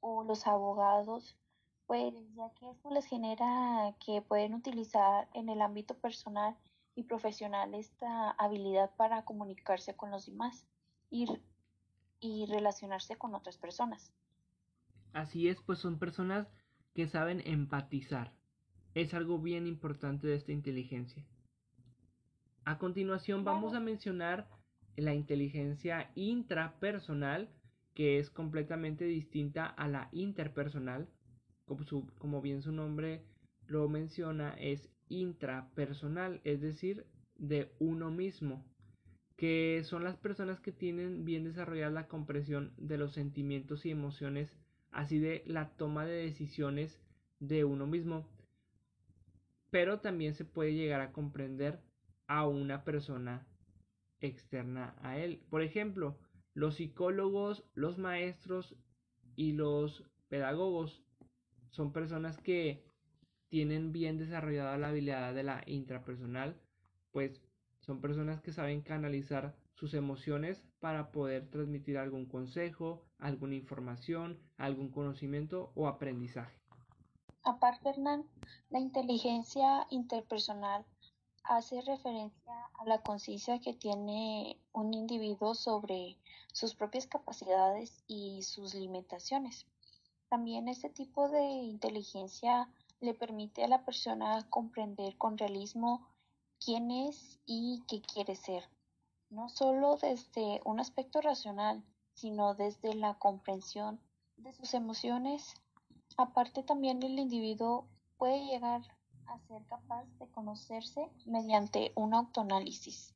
o 0.00 0.22
los 0.22 0.46
abogados, 0.46 1.38
pues 1.86 2.12
ya 2.34 2.50
que 2.50 2.70
esto 2.70 2.90
les 2.90 3.06
genera 3.06 3.96
que 4.04 4.20
pueden 4.20 4.52
utilizar 4.52 5.30
en 5.32 5.48
el 5.48 5.62
ámbito 5.62 5.96
personal 5.96 6.58
y 6.94 7.04
profesional 7.04 7.72
esta 7.72 8.32
habilidad 8.32 8.90
para 8.96 9.24
comunicarse 9.24 9.96
con 9.96 10.10
los 10.10 10.26
demás 10.26 10.66
y, 11.08 11.24
y 12.20 12.44
relacionarse 12.50 13.16
con 13.16 13.34
otras 13.34 13.56
personas. 13.56 14.12
Así 15.14 15.48
es, 15.48 15.58
pues 15.62 15.78
son 15.78 15.98
personas 15.98 16.48
que 16.92 17.08
saben 17.08 17.40
empatizar. 17.46 18.30
Es 18.94 19.14
algo 19.14 19.38
bien 19.38 19.66
importante 19.66 20.26
de 20.26 20.34
esta 20.34 20.52
inteligencia. 20.52 21.24
A 22.64 22.78
continuación 22.78 23.44
vamos 23.44 23.74
a 23.74 23.80
mencionar 23.80 24.48
la 24.96 25.14
inteligencia 25.14 26.10
intrapersonal 26.14 27.48
que 27.94 28.18
es 28.18 28.30
completamente 28.30 29.04
distinta 29.04 29.66
a 29.66 29.88
la 29.88 30.08
interpersonal, 30.12 31.08
como, 31.64 31.84
como 32.18 32.40
bien 32.40 32.62
su 32.62 32.72
nombre 32.72 33.24
lo 33.66 33.88
menciona, 33.88 34.54
es 34.58 34.88
intrapersonal, 35.08 36.40
es 36.44 36.60
decir, 36.60 37.06
de 37.36 37.72
uno 37.78 38.10
mismo, 38.10 38.64
que 39.36 39.82
son 39.84 40.04
las 40.04 40.16
personas 40.16 40.60
que 40.60 40.72
tienen 40.72 41.24
bien 41.24 41.44
desarrollada 41.44 41.90
la 41.90 42.08
comprensión 42.08 42.72
de 42.76 42.98
los 42.98 43.12
sentimientos 43.12 43.86
y 43.86 43.90
emociones, 43.90 44.52
así 44.90 45.18
de 45.18 45.42
la 45.46 45.70
toma 45.76 46.04
de 46.04 46.24
decisiones 46.24 47.00
de 47.38 47.64
uno 47.64 47.86
mismo. 47.86 48.28
Pero 49.70 50.00
también 50.00 50.34
se 50.34 50.44
puede 50.44 50.74
llegar 50.74 51.00
a 51.00 51.12
comprender 51.12 51.80
a 52.26 52.46
una 52.46 52.84
persona 52.84 53.46
externa 54.20 54.94
a 55.02 55.18
él. 55.18 55.42
Por 55.50 55.62
ejemplo, 55.62 56.18
los 56.54 56.76
psicólogos, 56.76 57.64
los 57.74 57.98
maestros 57.98 58.76
y 59.36 59.52
los 59.52 60.04
pedagogos 60.28 61.02
son 61.70 61.92
personas 61.92 62.38
que 62.38 62.84
tienen 63.48 63.92
bien 63.92 64.18
desarrollada 64.18 64.78
la 64.78 64.88
habilidad 64.88 65.34
de 65.34 65.42
la 65.42 65.62
intrapersonal, 65.66 66.60
pues 67.10 67.42
son 67.80 68.00
personas 68.00 68.40
que 68.40 68.52
saben 68.52 68.82
canalizar 68.82 69.56
sus 69.74 69.94
emociones 69.94 70.62
para 70.78 71.10
poder 71.10 71.48
transmitir 71.50 71.98
algún 71.98 72.26
consejo, 72.26 73.04
alguna 73.18 73.54
información, 73.54 74.38
algún 74.56 74.90
conocimiento 74.90 75.72
o 75.74 75.88
aprendizaje. 75.88 76.59
Aparte, 77.42 77.88
Hernán, 77.88 78.28
la 78.68 78.80
inteligencia 78.80 79.86
interpersonal 79.90 80.84
hace 81.44 81.80
referencia 81.80 82.52
a 82.78 82.84
la 82.84 83.02
conciencia 83.02 83.60
que 83.60 83.72
tiene 83.72 84.60
un 84.72 84.94
individuo 84.94 85.54
sobre 85.54 86.18
sus 86.52 86.74
propias 86.74 87.06
capacidades 87.06 88.04
y 88.06 88.42
sus 88.42 88.74
limitaciones. 88.74 89.66
También 90.28 90.68
este 90.68 90.90
tipo 90.90 91.28
de 91.28 91.42
inteligencia 91.42 92.68
le 93.00 93.14
permite 93.14 93.64
a 93.64 93.68
la 93.68 93.84
persona 93.84 94.46
comprender 94.50 95.16
con 95.16 95.38
realismo 95.38 96.06
quién 96.64 96.90
es 96.90 97.40
y 97.46 97.82
qué 97.88 98.02
quiere 98.02 98.36
ser, 98.36 98.68
no 99.30 99.48
solo 99.48 99.96
desde 99.96 100.60
un 100.64 100.78
aspecto 100.78 101.20
racional, 101.20 101.82
sino 102.12 102.54
desde 102.54 102.94
la 102.94 103.14
comprensión 103.14 103.98
de 104.36 104.52
sus 104.52 104.74
emociones. 104.74 105.54
Aparte 106.16 106.62
también 106.62 107.02
el 107.02 107.18
individuo 107.18 107.88
puede 108.18 108.44
llegar 108.44 108.82
a 109.26 109.38
ser 109.46 109.64
capaz 109.66 110.04
de 110.18 110.26
conocerse 110.28 111.08
mediante 111.26 111.92
un 111.94 112.14
autoanálisis. 112.14 113.14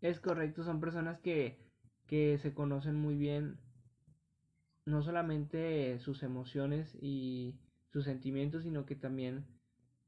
Es 0.00 0.18
correcto, 0.20 0.64
son 0.64 0.80
personas 0.80 1.20
que, 1.20 1.58
que 2.06 2.38
se 2.38 2.54
conocen 2.54 2.96
muy 2.96 3.16
bien, 3.16 3.58
no 4.86 5.02
solamente 5.02 5.98
sus 6.00 6.22
emociones 6.22 6.94
y 7.00 7.54
sus 7.92 8.04
sentimientos, 8.04 8.62
sino 8.62 8.86
que 8.86 8.96
también 8.96 9.46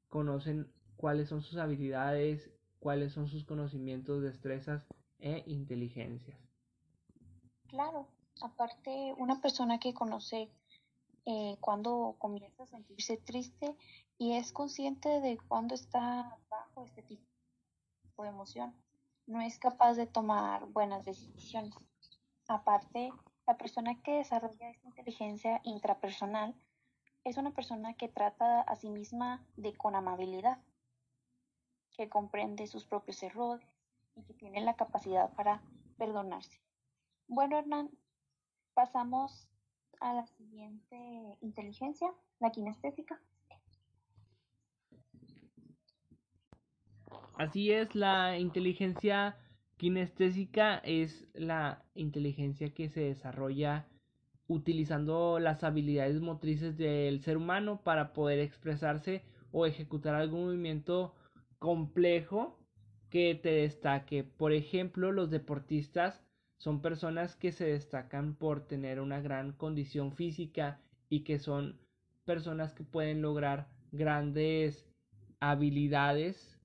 conocen 0.08 0.72
cuáles 0.96 1.28
son 1.28 1.42
sus 1.42 1.58
habilidades, 1.58 2.50
cuáles 2.78 3.12
son 3.12 3.28
sus 3.28 3.44
conocimientos, 3.44 4.22
destrezas 4.22 4.86
e 5.18 5.44
inteligencias. 5.46 6.38
Claro, 7.68 8.08
aparte 8.40 9.14
una 9.18 9.40
persona 9.40 9.78
que 9.78 9.94
conoce 9.94 10.50
eh, 11.24 11.56
cuando 11.60 12.16
comienza 12.18 12.64
a 12.64 12.66
sentirse 12.66 13.16
triste 13.16 13.76
y 14.18 14.32
es 14.34 14.52
consciente 14.52 15.20
de 15.20 15.38
cuando 15.48 15.74
está 15.74 16.38
bajo 16.48 16.84
este 16.84 17.02
tipo 17.02 17.22
de 18.18 18.28
emoción. 18.28 18.74
No 19.26 19.40
es 19.40 19.58
capaz 19.58 19.94
de 19.94 20.06
tomar 20.06 20.66
buenas 20.66 21.04
decisiones. 21.04 21.74
Aparte, 22.48 23.12
la 23.46 23.56
persona 23.56 24.00
que 24.02 24.18
desarrolla 24.18 24.70
esta 24.70 24.88
inteligencia 24.88 25.60
intrapersonal 25.64 26.54
es 27.24 27.36
una 27.36 27.52
persona 27.52 27.94
que 27.94 28.08
trata 28.08 28.60
a 28.62 28.74
sí 28.76 28.90
misma 28.90 29.46
de 29.56 29.74
con 29.76 29.94
amabilidad, 29.94 30.58
que 31.96 32.08
comprende 32.08 32.66
sus 32.66 32.84
propios 32.84 33.22
errores 33.22 33.68
y 34.16 34.22
que 34.24 34.34
tiene 34.34 34.60
la 34.60 34.74
capacidad 34.74 35.32
para 35.34 35.62
perdonarse. 35.98 36.60
Bueno, 37.28 37.58
Hernán, 37.58 37.90
pasamos 38.74 39.48
a 40.02 40.14
la 40.14 40.26
siguiente 40.26 40.96
inteligencia, 41.40 42.12
la 42.40 42.50
kinestésica. 42.50 43.20
Así 47.34 47.72
es, 47.72 47.94
la 47.94 48.38
inteligencia 48.38 49.36
kinestésica 49.76 50.78
es 50.78 51.26
la 51.34 51.84
inteligencia 51.94 52.72
que 52.74 52.88
se 52.88 53.00
desarrolla 53.00 53.88
utilizando 54.48 55.38
las 55.38 55.64
habilidades 55.64 56.20
motrices 56.20 56.76
del 56.76 57.20
ser 57.20 57.36
humano 57.36 57.80
para 57.82 58.12
poder 58.12 58.38
expresarse 58.40 59.24
o 59.50 59.66
ejecutar 59.66 60.14
algún 60.14 60.44
movimiento 60.44 61.14
complejo 61.58 62.58
que 63.08 63.34
te 63.34 63.50
destaque. 63.50 64.24
Por 64.24 64.52
ejemplo, 64.52 65.12
los 65.12 65.30
deportistas 65.30 66.22
son 66.62 66.80
personas 66.80 67.34
que 67.34 67.50
se 67.50 67.64
destacan 67.64 68.36
por 68.36 68.68
tener 68.68 69.00
una 69.00 69.20
gran 69.20 69.50
condición 69.50 70.12
física 70.12 70.78
y 71.08 71.24
que 71.24 71.40
son 71.40 71.80
personas 72.24 72.72
que 72.72 72.84
pueden 72.84 73.20
lograr 73.20 73.66
grandes 73.90 74.86
habilidades 75.40 76.60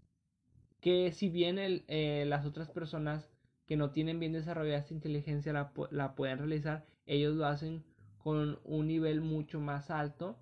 que 0.81 1.11
si 1.11 1.29
bien 1.29 1.57
eh, 1.59 2.25
las 2.27 2.45
otras 2.45 2.69
personas 2.69 3.27
que 3.65 3.75
no 3.75 3.89
tienen 3.89 4.19
bien 4.19 4.33
desarrollada 4.33 4.77
esta 4.77 4.93
inteligencia 4.93 5.51
la, 5.51 5.73
la 5.89 6.13
pueden 6.13 6.37
realizar, 6.37 6.85
ellos 7.07 7.33
lo 7.33 7.47
hacen 7.47 7.83
con 8.19 8.59
un 8.65 8.85
nivel 8.85 9.21
mucho 9.21 9.59
más 9.59 9.89
alto 9.89 10.37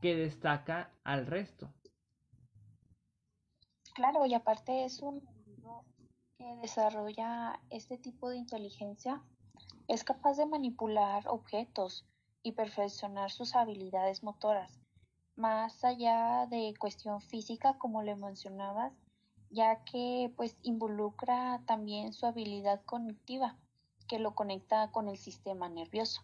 que 0.00 0.16
destaca 0.16 0.90
al 1.04 1.26
resto. 1.26 1.68
Claro, 3.94 4.24
y 4.24 4.32
aparte 4.32 4.86
es 4.86 5.02
un 5.02 5.33
que 6.36 6.56
desarrolla 6.62 7.60
este 7.70 7.98
tipo 7.98 8.28
de 8.30 8.36
inteligencia 8.36 9.22
es 9.88 10.04
capaz 10.04 10.36
de 10.36 10.46
manipular 10.46 11.26
objetos 11.28 12.04
y 12.42 12.52
perfeccionar 12.52 13.30
sus 13.30 13.54
habilidades 13.54 14.22
motoras, 14.22 14.80
más 15.36 15.84
allá 15.84 16.46
de 16.50 16.74
cuestión 16.78 17.20
física, 17.20 17.78
como 17.78 18.02
le 18.02 18.16
mencionabas, 18.16 18.92
ya 19.50 19.84
que 19.84 20.32
pues 20.36 20.56
involucra 20.62 21.62
también 21.66 22.12
su 22.12 22.26
habilidad 22.26 22.82
cognitiva, 22.84 23.56
que 24.08 24.18
lo 24.18 24.34
conecta 24.34 24.90
con 24.90 25.08
el 25.08 25.16
sistema 25.16 25.68
nervioso. 25.68 26.22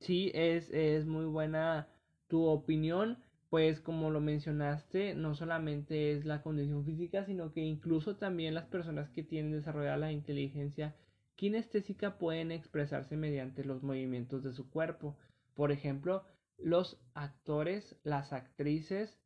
Sí, 0.00 0.30
es, 0.34 0.70
es 0.70 1.06
muy 1.06 1.26
buena 1.26 1.88
tu 2.28 2.46
opinión 2.46 3.22
pues 3.50 3.80
como 3.80 4.10
lo 4.10 4.20
mencionaste, 4.20 5.14
no 5.14 5.34
solamente 5.34 6.12
es 6.12 6.24
la 6.24 6.40
condición 6.40 6.84
física, 6.84 7.26
sino 7.26 7.52
que 7.52 7.60
incluso 7.60 8.16
también 8.16 8.54
las 8.54 8.66
personas 8.66 9.10
que 9.10 9.24
tienen 9.24 9.50
desarrollada 9.50 9.96
la 9.96 10.12
inteligencia 10.12 10.94
kinestésica 11.34 12.16
pueden 12.16 12.52
expresarse 12.52 13.16
mediante 13.16 13.64
los 13.64 13.82
movimientos 13.82 14.44
de 14.44 14.52
su 14.52 14.70
cuerpo. 14.70 15.16
Por 15.54 15.72
ejemplo, 15.72 16.24
los 16.58 17.02
actores, 17.14 17.96
las 18.04 18.32
actrices 18.32 19.18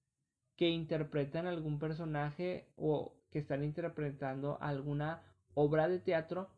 que 0.57 0.71
interpretan 0.71 1.47
algún 1.47 1.79
personaje 1.79 2.73
o 2.77 3.21
que 3.31 3.41
están 3.41 3.63
interpretando 3.63 4.57
alguna 4.63 5.23
obra 5.53 5.87
de 5.87 5.99
teatro 5.99 6.49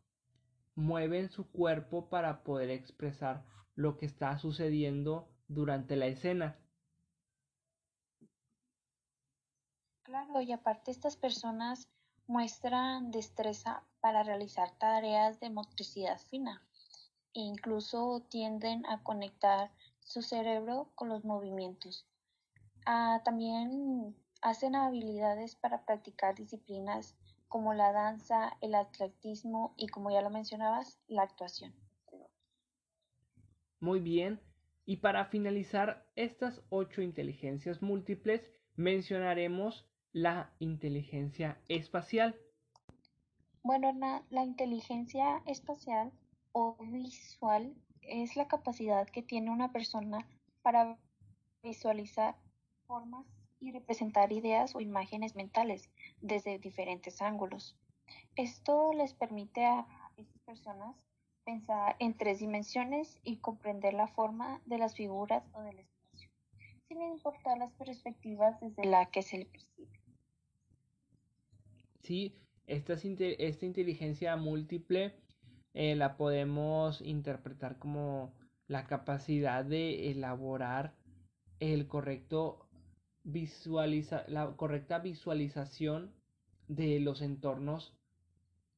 mueven 0.75 1.29
su 1.29 1.51
cuerpo 1.51 2.07
para 2.07 2.43
poder 2.43 2.69
expresar 2.69 3.43
lo 3.75 3.97
que 3.97 4.05
está 4.05 4.37
sucediendo 4.37 5.27
durante 5.49 5.97
la 5.97 6.07
escena. 6.07 6.55
Claro, 10.07 10.39
y 10.39 10.53
aparte 10.53 10.89
estas 10.89 11.17
personas 11.17 11.89
muestran 12.27 13.11
destreza 13.11 13.83
para 13.99 14.23
realizar 14.23 14.71
tareas 14.77 15.41
de 15.41 15.49
motricidad 15.49 16.17
fina 16.17 16.65
e 17.33 17.41
incluso 17.41 18.25
tienden 18.29 18.85
a 18.85 19.03
conectar 19.03 19.69
su 19.99 20.21
cerebro 20.21 20.93
con 20.95 21.09
los 21.09 21.25
movimientos. 21.25 22.07
Ah, 22.85 23.21
también 23.25 24.15
hacen 24.41 24.77
habilidades 24.77 25.57
para 25.57 25.83
practicar 25.83 26.35
disciplinas 26.35 27.17
como 27.49 27.73
la 27.73 27.91
danza, 27.91 28.55
el 28.61 28.75
atletismo 28.75 29.73
y 29.75 29.87
como 29.87 30.09
ya 30.09 30.21
lo 30.21 30.29
mencionabas, 30.29 30.97
la 31.09 31.23
actuación. 31.23 31.75
Muy 33.81 33.99
bien. 33.99 34.39
Y 34.85 34.97
para 34.97 35.25
finalizar 35.25 36.09
estas 36.15 36.61
ocho 36.69 37.01
inteligencias 37.01 37.81
múltiples, 37.81 38.49
mencionaremos 38.77 39.85
la 40.17 40.49
inteligencia 40.57 41.59
espacial? 41.67 42.35
Bueno, 43.61 43.93
la, 44.31 44.43
inteligencia 44.43 45.43
espacial 45.45 46.11
o 46.53 46.75
visual 46.85 47.75
es 48.01 48.35
la 48.35 48.47
capacidad 48.47 49.07
que 49.07 49.21
tiene 49.21 49.51
una 49.51 49.71
persona 49.71 50.27
para 50.63 50.97
visualizar 51.61 52.35
formas 52.87 53.27
y 53.59 53.71
representar 53.71 54.31
ideas 54.31 54.73
o 54.75 54.81
imágenes 54.81 55.35
mentales 55.35 55.91
desde 56.19 56.57
diferentes 56.57 57.21
ángulos. 57.21 57.75
Esto 58.35 58.93
les 58.93 59.13
permite 59.13 59.65
a 59.65 59.85
estas 60.17 60.41
personas 60.41 60.95
pensar 61.45 61.95
en 61.99 62.17
tres 62.17 62.39
dimensiones 62.39 63.19
y 63.23 63.37
comprender 63.37 63.93
la 63.93 64.07
forma 64.07 64.61
de 64.65 64.79
las 64.79 64.95
figuras 64.95 65.43
o 65.53 65.61
del 65.61 65.77
espacio, 65.77 66.29
sin 66.87 67.03
importar 67.03 67.59
las 67.59 67.71
perspectivas 67.73 68.59
desde 68.61 68.85
la 68.85 69.05
que 69.11 69.21
se 69.21 69.37
le 69.37 69.45
percibe. 69.45 70.06
¿Sí? 72.01 72.35
Esta, 72.67 72.95
inteligencia 73.05 74.35
múltiple 74.35 75.13
eh, 75.73 75.95
la 75.95 76.17
podemos 76.17 77.01
interpretar 77.01 77.79
como 77.79 78.33
la 78.67 78.85
capacidad 78.87 79.63
de 79.63 80.11
elaborar 80.11 80.93
el 81.59 81.87
correcto 81.87 82.67
visualiza 83.23 84.25
la 84.27 84.55
correcta 84.55 84.99
visualización 84.99 86.13
de 86.67 86.99
los 86.99 87.21
entornos 87.21 87.93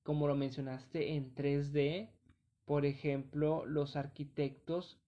como 0.04 0.28
lo 0.28 0.36
mencionaste 0.36 1.16
en 1.16 1.34
3D 1.34 2.10
por 2.66 2.86
ejemplo 2.86 3.66
los 3.66 3.96
arquitectos 3.96 5.00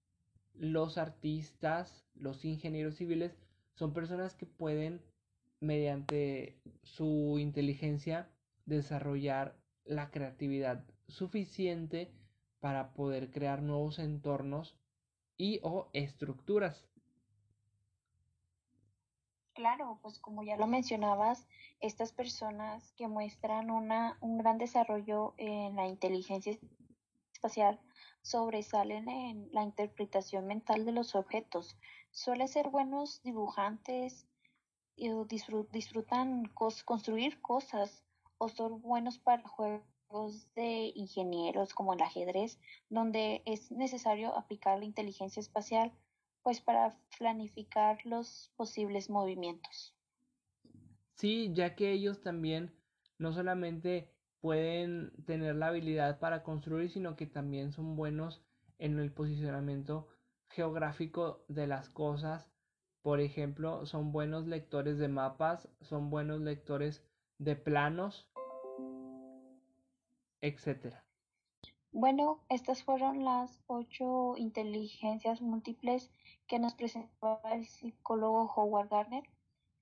los 0.54 0.98
artistas 0.98 2.06
los 2.16 2.44
ingenieros 2.46 2.96
civiles 2.96 3.38
son 3.76 3.94
personas 3.94 4.36
que 4.36 4.46
pueden 4.46 5.02
mediante 5.62 6.60
su 6.84 7.38
inteligencia 7.40 8.30
desarrollar 8.66 9.56
la 9.86 10.12
creatividad 10.12 10.84
suficiente 11.08 12.12
para 12.60 12.94
poder 12.94 13.32
crear 13.32 13.62
nuevos 13.62 14.00
entornos 14.00 14.78
y 15.38 15.60
o 15.64 15.90
estructuras. 15.94 16.86
Claro, 19.54 20.00
pues 20.02 20.20
como 20.20 20.44
ya 20.44 20.56
lo 20.58 20.68
mencionabas, 20.68 21.48
estas 21.82 22.14
personas 22.14 22.94
que 22.94 23.08
muestran 23.08 23.70
una, 23.70 24.18
un 24.22 24.38
gran 24.38 24.58
desarrollo 24.58 25.34
en 25.38 25.76
la 25.76 25.88
inteligencia 25.88 26.58
espacial 27.34 27.80
sobresalen 28.22 29.10
en 29.10 29.50
la 29.52 29.64
interpretación 29.64 30.48
mental 30.48 30.86
de 30.86 30.92
los 30.92 31.16
objetos. 31.16 31.78
Suelen 32.12 32.48
ser 32.48 32.70
buenos 32.70 33.22
dibujantes, 33.24 34.28
disfrutan 34.98 36.46
construir 36.54 37.42
cosas 37.42 38.04
o 38.38 38.50
son 38.50 38.82
buenos 38.82 39.20
para 39.20 39.48
juegos 39.48 40.54
de 40.56 40.92
ingenieros 40.96 41.74
como 41.74 41.94
el 41.94 42.02
ajedrez, 42.02 42.60
donde 42.90 43.42
es 43.46 43.72
necesario 43.72 44.36
aplicar 44.38 44.80
la 44.80 44.86
inteligencia 44.86 45.40
espacial 45.40 45.92
pues 46.44 46.60
para 46.60 46.98
planificar 47.18 48.00
los 48.06 48.52
posibles 48.56 49.10
movimientos. 49.10 49.96
Sí, 51.16 51.52
ya 51.54 51.76
que 51.76 51.92
ellos 51.92 52.22
también 52.22 52.74
no 53.20 53.32
solamente 53.32 54.12
pueden 54.40 55.12
tener 55.26 55.56
la 55.56 55.68
habilidad 55.68 56.20
para 56.20 56.42
construir, 56.42 56.90
sino 56.90 57.16
que 57.16 57.28
también 57.28 57.72
son 57.72 57.96
buenos 57.96 58.42
en 58.80 58.98
el 58.98 59.12
posicionamiento 59.12 60.08
geográfico 60.50 61.46
de 61.48 61.68
las 61.68 61.90
cosas 61.90 62.52
por 63.02 63.20
ejemplo, 63.20 63.86
son 63.86 64.12
buenos 64.12 64.48
lectores 64.48 64.98
de 64.98 65.08
mapas, 65.08 65.68
son 65.82 66.10
buenos 66.10 66.42
lectores 66.42 67.04
de 67.40 67.56
planos, 67.56 68.28
etc. 70.42 70.96
Bueno, 71.92 72.40
estas 72.50 72.84
fueron 72.84 73.26
las 73.26 73.60
ocho 73.68 74.36
inteligencias 74.38 75.42
múltiples 75.42 76.12
que 76.48 76.60
nos 76.60 76.74
presentó 76.74 77.42
el 77.52 77.66
psicólogo 77.66 78.52
Howard 78.56 78.90
Gardner. 78.90 79.24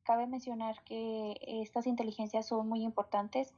Cabe 0.03 0.25
mencionar 0.25 0.84
que 0.84 1.38
estas 1.41 1.88
inteligencias 1.88 2.47
son 2.47 2.67
muy 2.67 2.84
importantes 2.84 3.53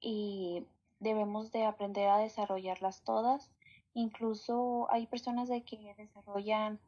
y 0.00 0.66
debemos 0.98 1.52
de 1.52 1.64
aprender 1.64 2.08
a 2.08 2.18
desarrollarlas 2.18 3.04
todas. 3.04 3.50
Incluso 3.94 4.86
hay 4.90 5.06
personas 5.06 5.48
de 5.48 5.62
que 5.62 5.94
desarrollan 5.96 6.80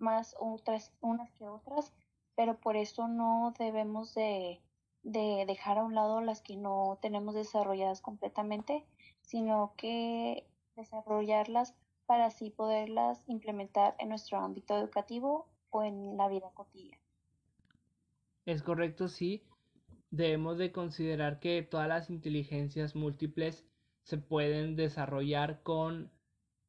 más 0.00 0.34
otras 0.38 0.92
unas 1.00 1.30
que 1.32 1.48
otras, 1.48 1.92
pero 2.36 2.58
por 2.58 2.76
eso 2.76 3.08
no 3.08 3.54
debemos 3.58 4.14
de, 4.14 4.60
de 5.02 5.44
dejar 5.46 5.78
a 5.78 5.84
un 5.84 5.94
lado 5.94 6.20
las 6.20 6.40
que 6.40 6.56
no 6.56 6.98
tenemos 7.02 7.34
desarrolladas 7.34 8.00
completamente, 8.00 8.84
sino 9.22 9.74
que 9.76 10.46
desarrollarlas 10.76 11.74
para 12.06 12.26
así 12.26 12.50
poderlas 12.50 13.22
implementar 13.28 13.94
en 13.98 14.08
nuestro 14.08 14.38
ámbito 14.38 14.76
educativo 14.76 15.46
o 15.70 15.84
en 15.84 16.16
la 16.16 16.28
vida 16.28 16.50
cotidiana. 16.54 17.00
Es 18.46 18.62
correcto, 18.62 19.08
sí. 19.08 19.44
Debemos 20.10 20.58
de 20.58 20.72
considerar 20.72 21.38
que 21.38 21.62
todas 21.62 21.86
las 21.86 22.10
inteligencias 22.10 22.96
múltiples 22.96 23.64
se 24.02 24.18
pueden 24.18 24.74
desarrollar 24.74 25.62
con 25.62 26.10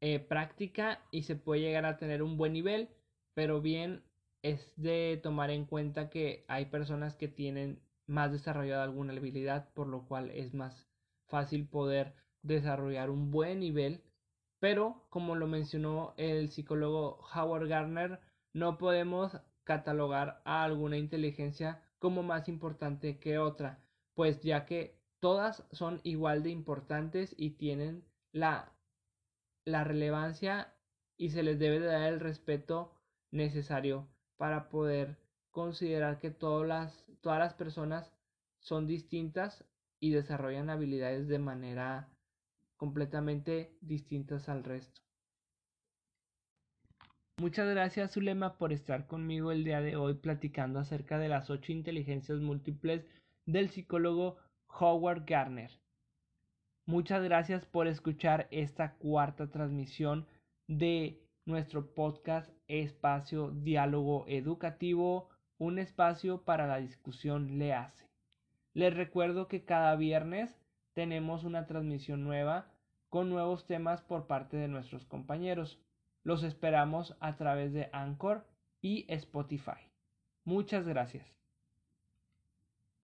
eh, 0.02 0.20
práctica 0.20 1.00
y 1.10 1.24
se 1.24 1.36
puede 1.36 1.62
llegar 1.62 1.86
a 1.86 1.98
tener 1.98 2.22
un 2.22 2.38
buen 2.38 2.54
nivel, 2.54 2.90
pero 3.34 3.62
bien 3.62 4.04
es 4.42 4.74
de 4.76 5.20
tomar 5.22 5.52
en 5.52 5.66
cuenta 5.66 6.10
que 6.10 6.46
hay 6.48 6.66
personas 6.66 7.16
que 7.16 7.28
tienen 7.28 7.82
más 8.08 8.32
desarrollada 8.32 8.84
alguna 8.84 9.14
habilidad, 9.14 9.72
por 9.74 9.88
lo 9.88 10.08
cual 10.08 10.32
es 10.32 10.54
más 10.54 10.88
fácil 11.28 11.68
poder 11.68 12.14
desarrollar 12.42 13.10
un 13.10 13.32
buen 13.32 13.60
nivel, 13.60 14.04
pero 14.60 15.06
como 15.10 15.36
lo 15.36 15.48
mencionó 15.48 16.14
el 16.18 16.50
psicólogo 16.50 17.20
Howard 17.34 17.68
Gardner, 17.68 18.20
no 18.54 18.78
podemos 18.78 19.38
catalogar 19.64 20.42
a 20.44 20.64
alguna 20.64 20.98
inteligencia 20.98 21.82
como 22.00 22.24
más 22.24 22.50
importante 22.50 23.20
que 23.20 23.38
otra, 23.38 23.80
pues 24.16 24.42
ya 24.42 24.66
que 24.66 25.00
todas 25.20 25.64
son 25.72 26.02
igual 26.04 26.44
de 26.44 26.50
importantes 26.50 27.34
y 27.38 27.52
tienen 27.52 28.04
la, 28.32 28.74
la 29.66 29.84
relevancia 29.84 30.74
y 31.18 31.30
se 31.30 31.44
les 31.44 31.60
debe 31.60 31.80
de 31.80 31.86
dar 31.86 32.12
el 32.12 32.20
respeto 32.20 32.92
necesario 33.32 34.08
para 34.38 34.70
poder 34.70 35.18
considerar 35.52 36.20
que 36.20 36.32
todas 36.32 36.68
las, 36.68 37.06
todas 37.22 37.40
las 37.40 37.54
personas 37.54 38.14
son 38.60 38.88
distintas 38.88 39.66
y 40.00 40.12
desarrollan 40.12 40.70
habilidades 40.70 41.28
de 41.28 41.40
manera 41.40 42.10
completamente 42.78 43.76
distintas 43.82 44.50
al 44.50 44.64
resto. 44.64 45.02
Muchas 47.38 47.68
gracias 47.68 48.12
Zulema 48.14 48.58
por 48.58 48.72
estar 48.72 49.08
conmigo 49.08 49.52
el 49.52 49.64
día 49.64 49.82
de 49.82 49.96
hoy 49.96 50.16
platicando 50.16 50.80
acerca 50.80 51.18
de 51.18 51.30
las 51.30 51.50
ocho 51.50 51.72
inteligencias 51.72 52.40
múltiples 52.40 53.06
del 53.46 53.70
psicólogo 53.70 54.38
Howard 54.68 55.24
Gardner. 55.26 55.72
Muchas 56.86 57.24
gracias 57.24 57.66
por 57.66 57.88
escuchar 57.88 58.48
esta 58.52 58.94
cuarta 58.96 59.50
transmisión 59.50 60.28
de 60.68 61.22
nuestro 61.46 61.94
podcast 61.94 62.50
Espacio 62.68 63.52
Diálogo 63.52 64.26
Educativo, 64.28 65.30
un 65.58 65.80
espacio 65.80 66.44
para 66.44 66.68
la 66.68 66.78
discusión 66.78 67.58
le 67.58 67.74
hace. 67.74 68.10
Les 68.74 68.96
recuerdo 68.96 69.48
que 69.48 69.66
cada 69.66 69.96
viernes 69.96 70.56
tenemos 70.94 71.44
una 71.44 71.66
transmisión 71.68 72.24
nueva 72.24 72.72
con 73.10 73.30
nuevos 73.30 73.66
temas 73.68 74.02
por 74.02 74.28
parte 74.28 74.58
de 74.58 74.68
nuestros 74.68 75.06
compañeros. 75.06 75.80
Los 76.24 76.44
esperamos 76.44 77.18
a 77.20 77.36
través 77.36 77.74
de 77.74 77.90
Anchor 77.92 78.46
y 78.82 79.06
Spotify. 79.10 79.92
Muchas 80.46 80.88
gracias. 80.88 81.41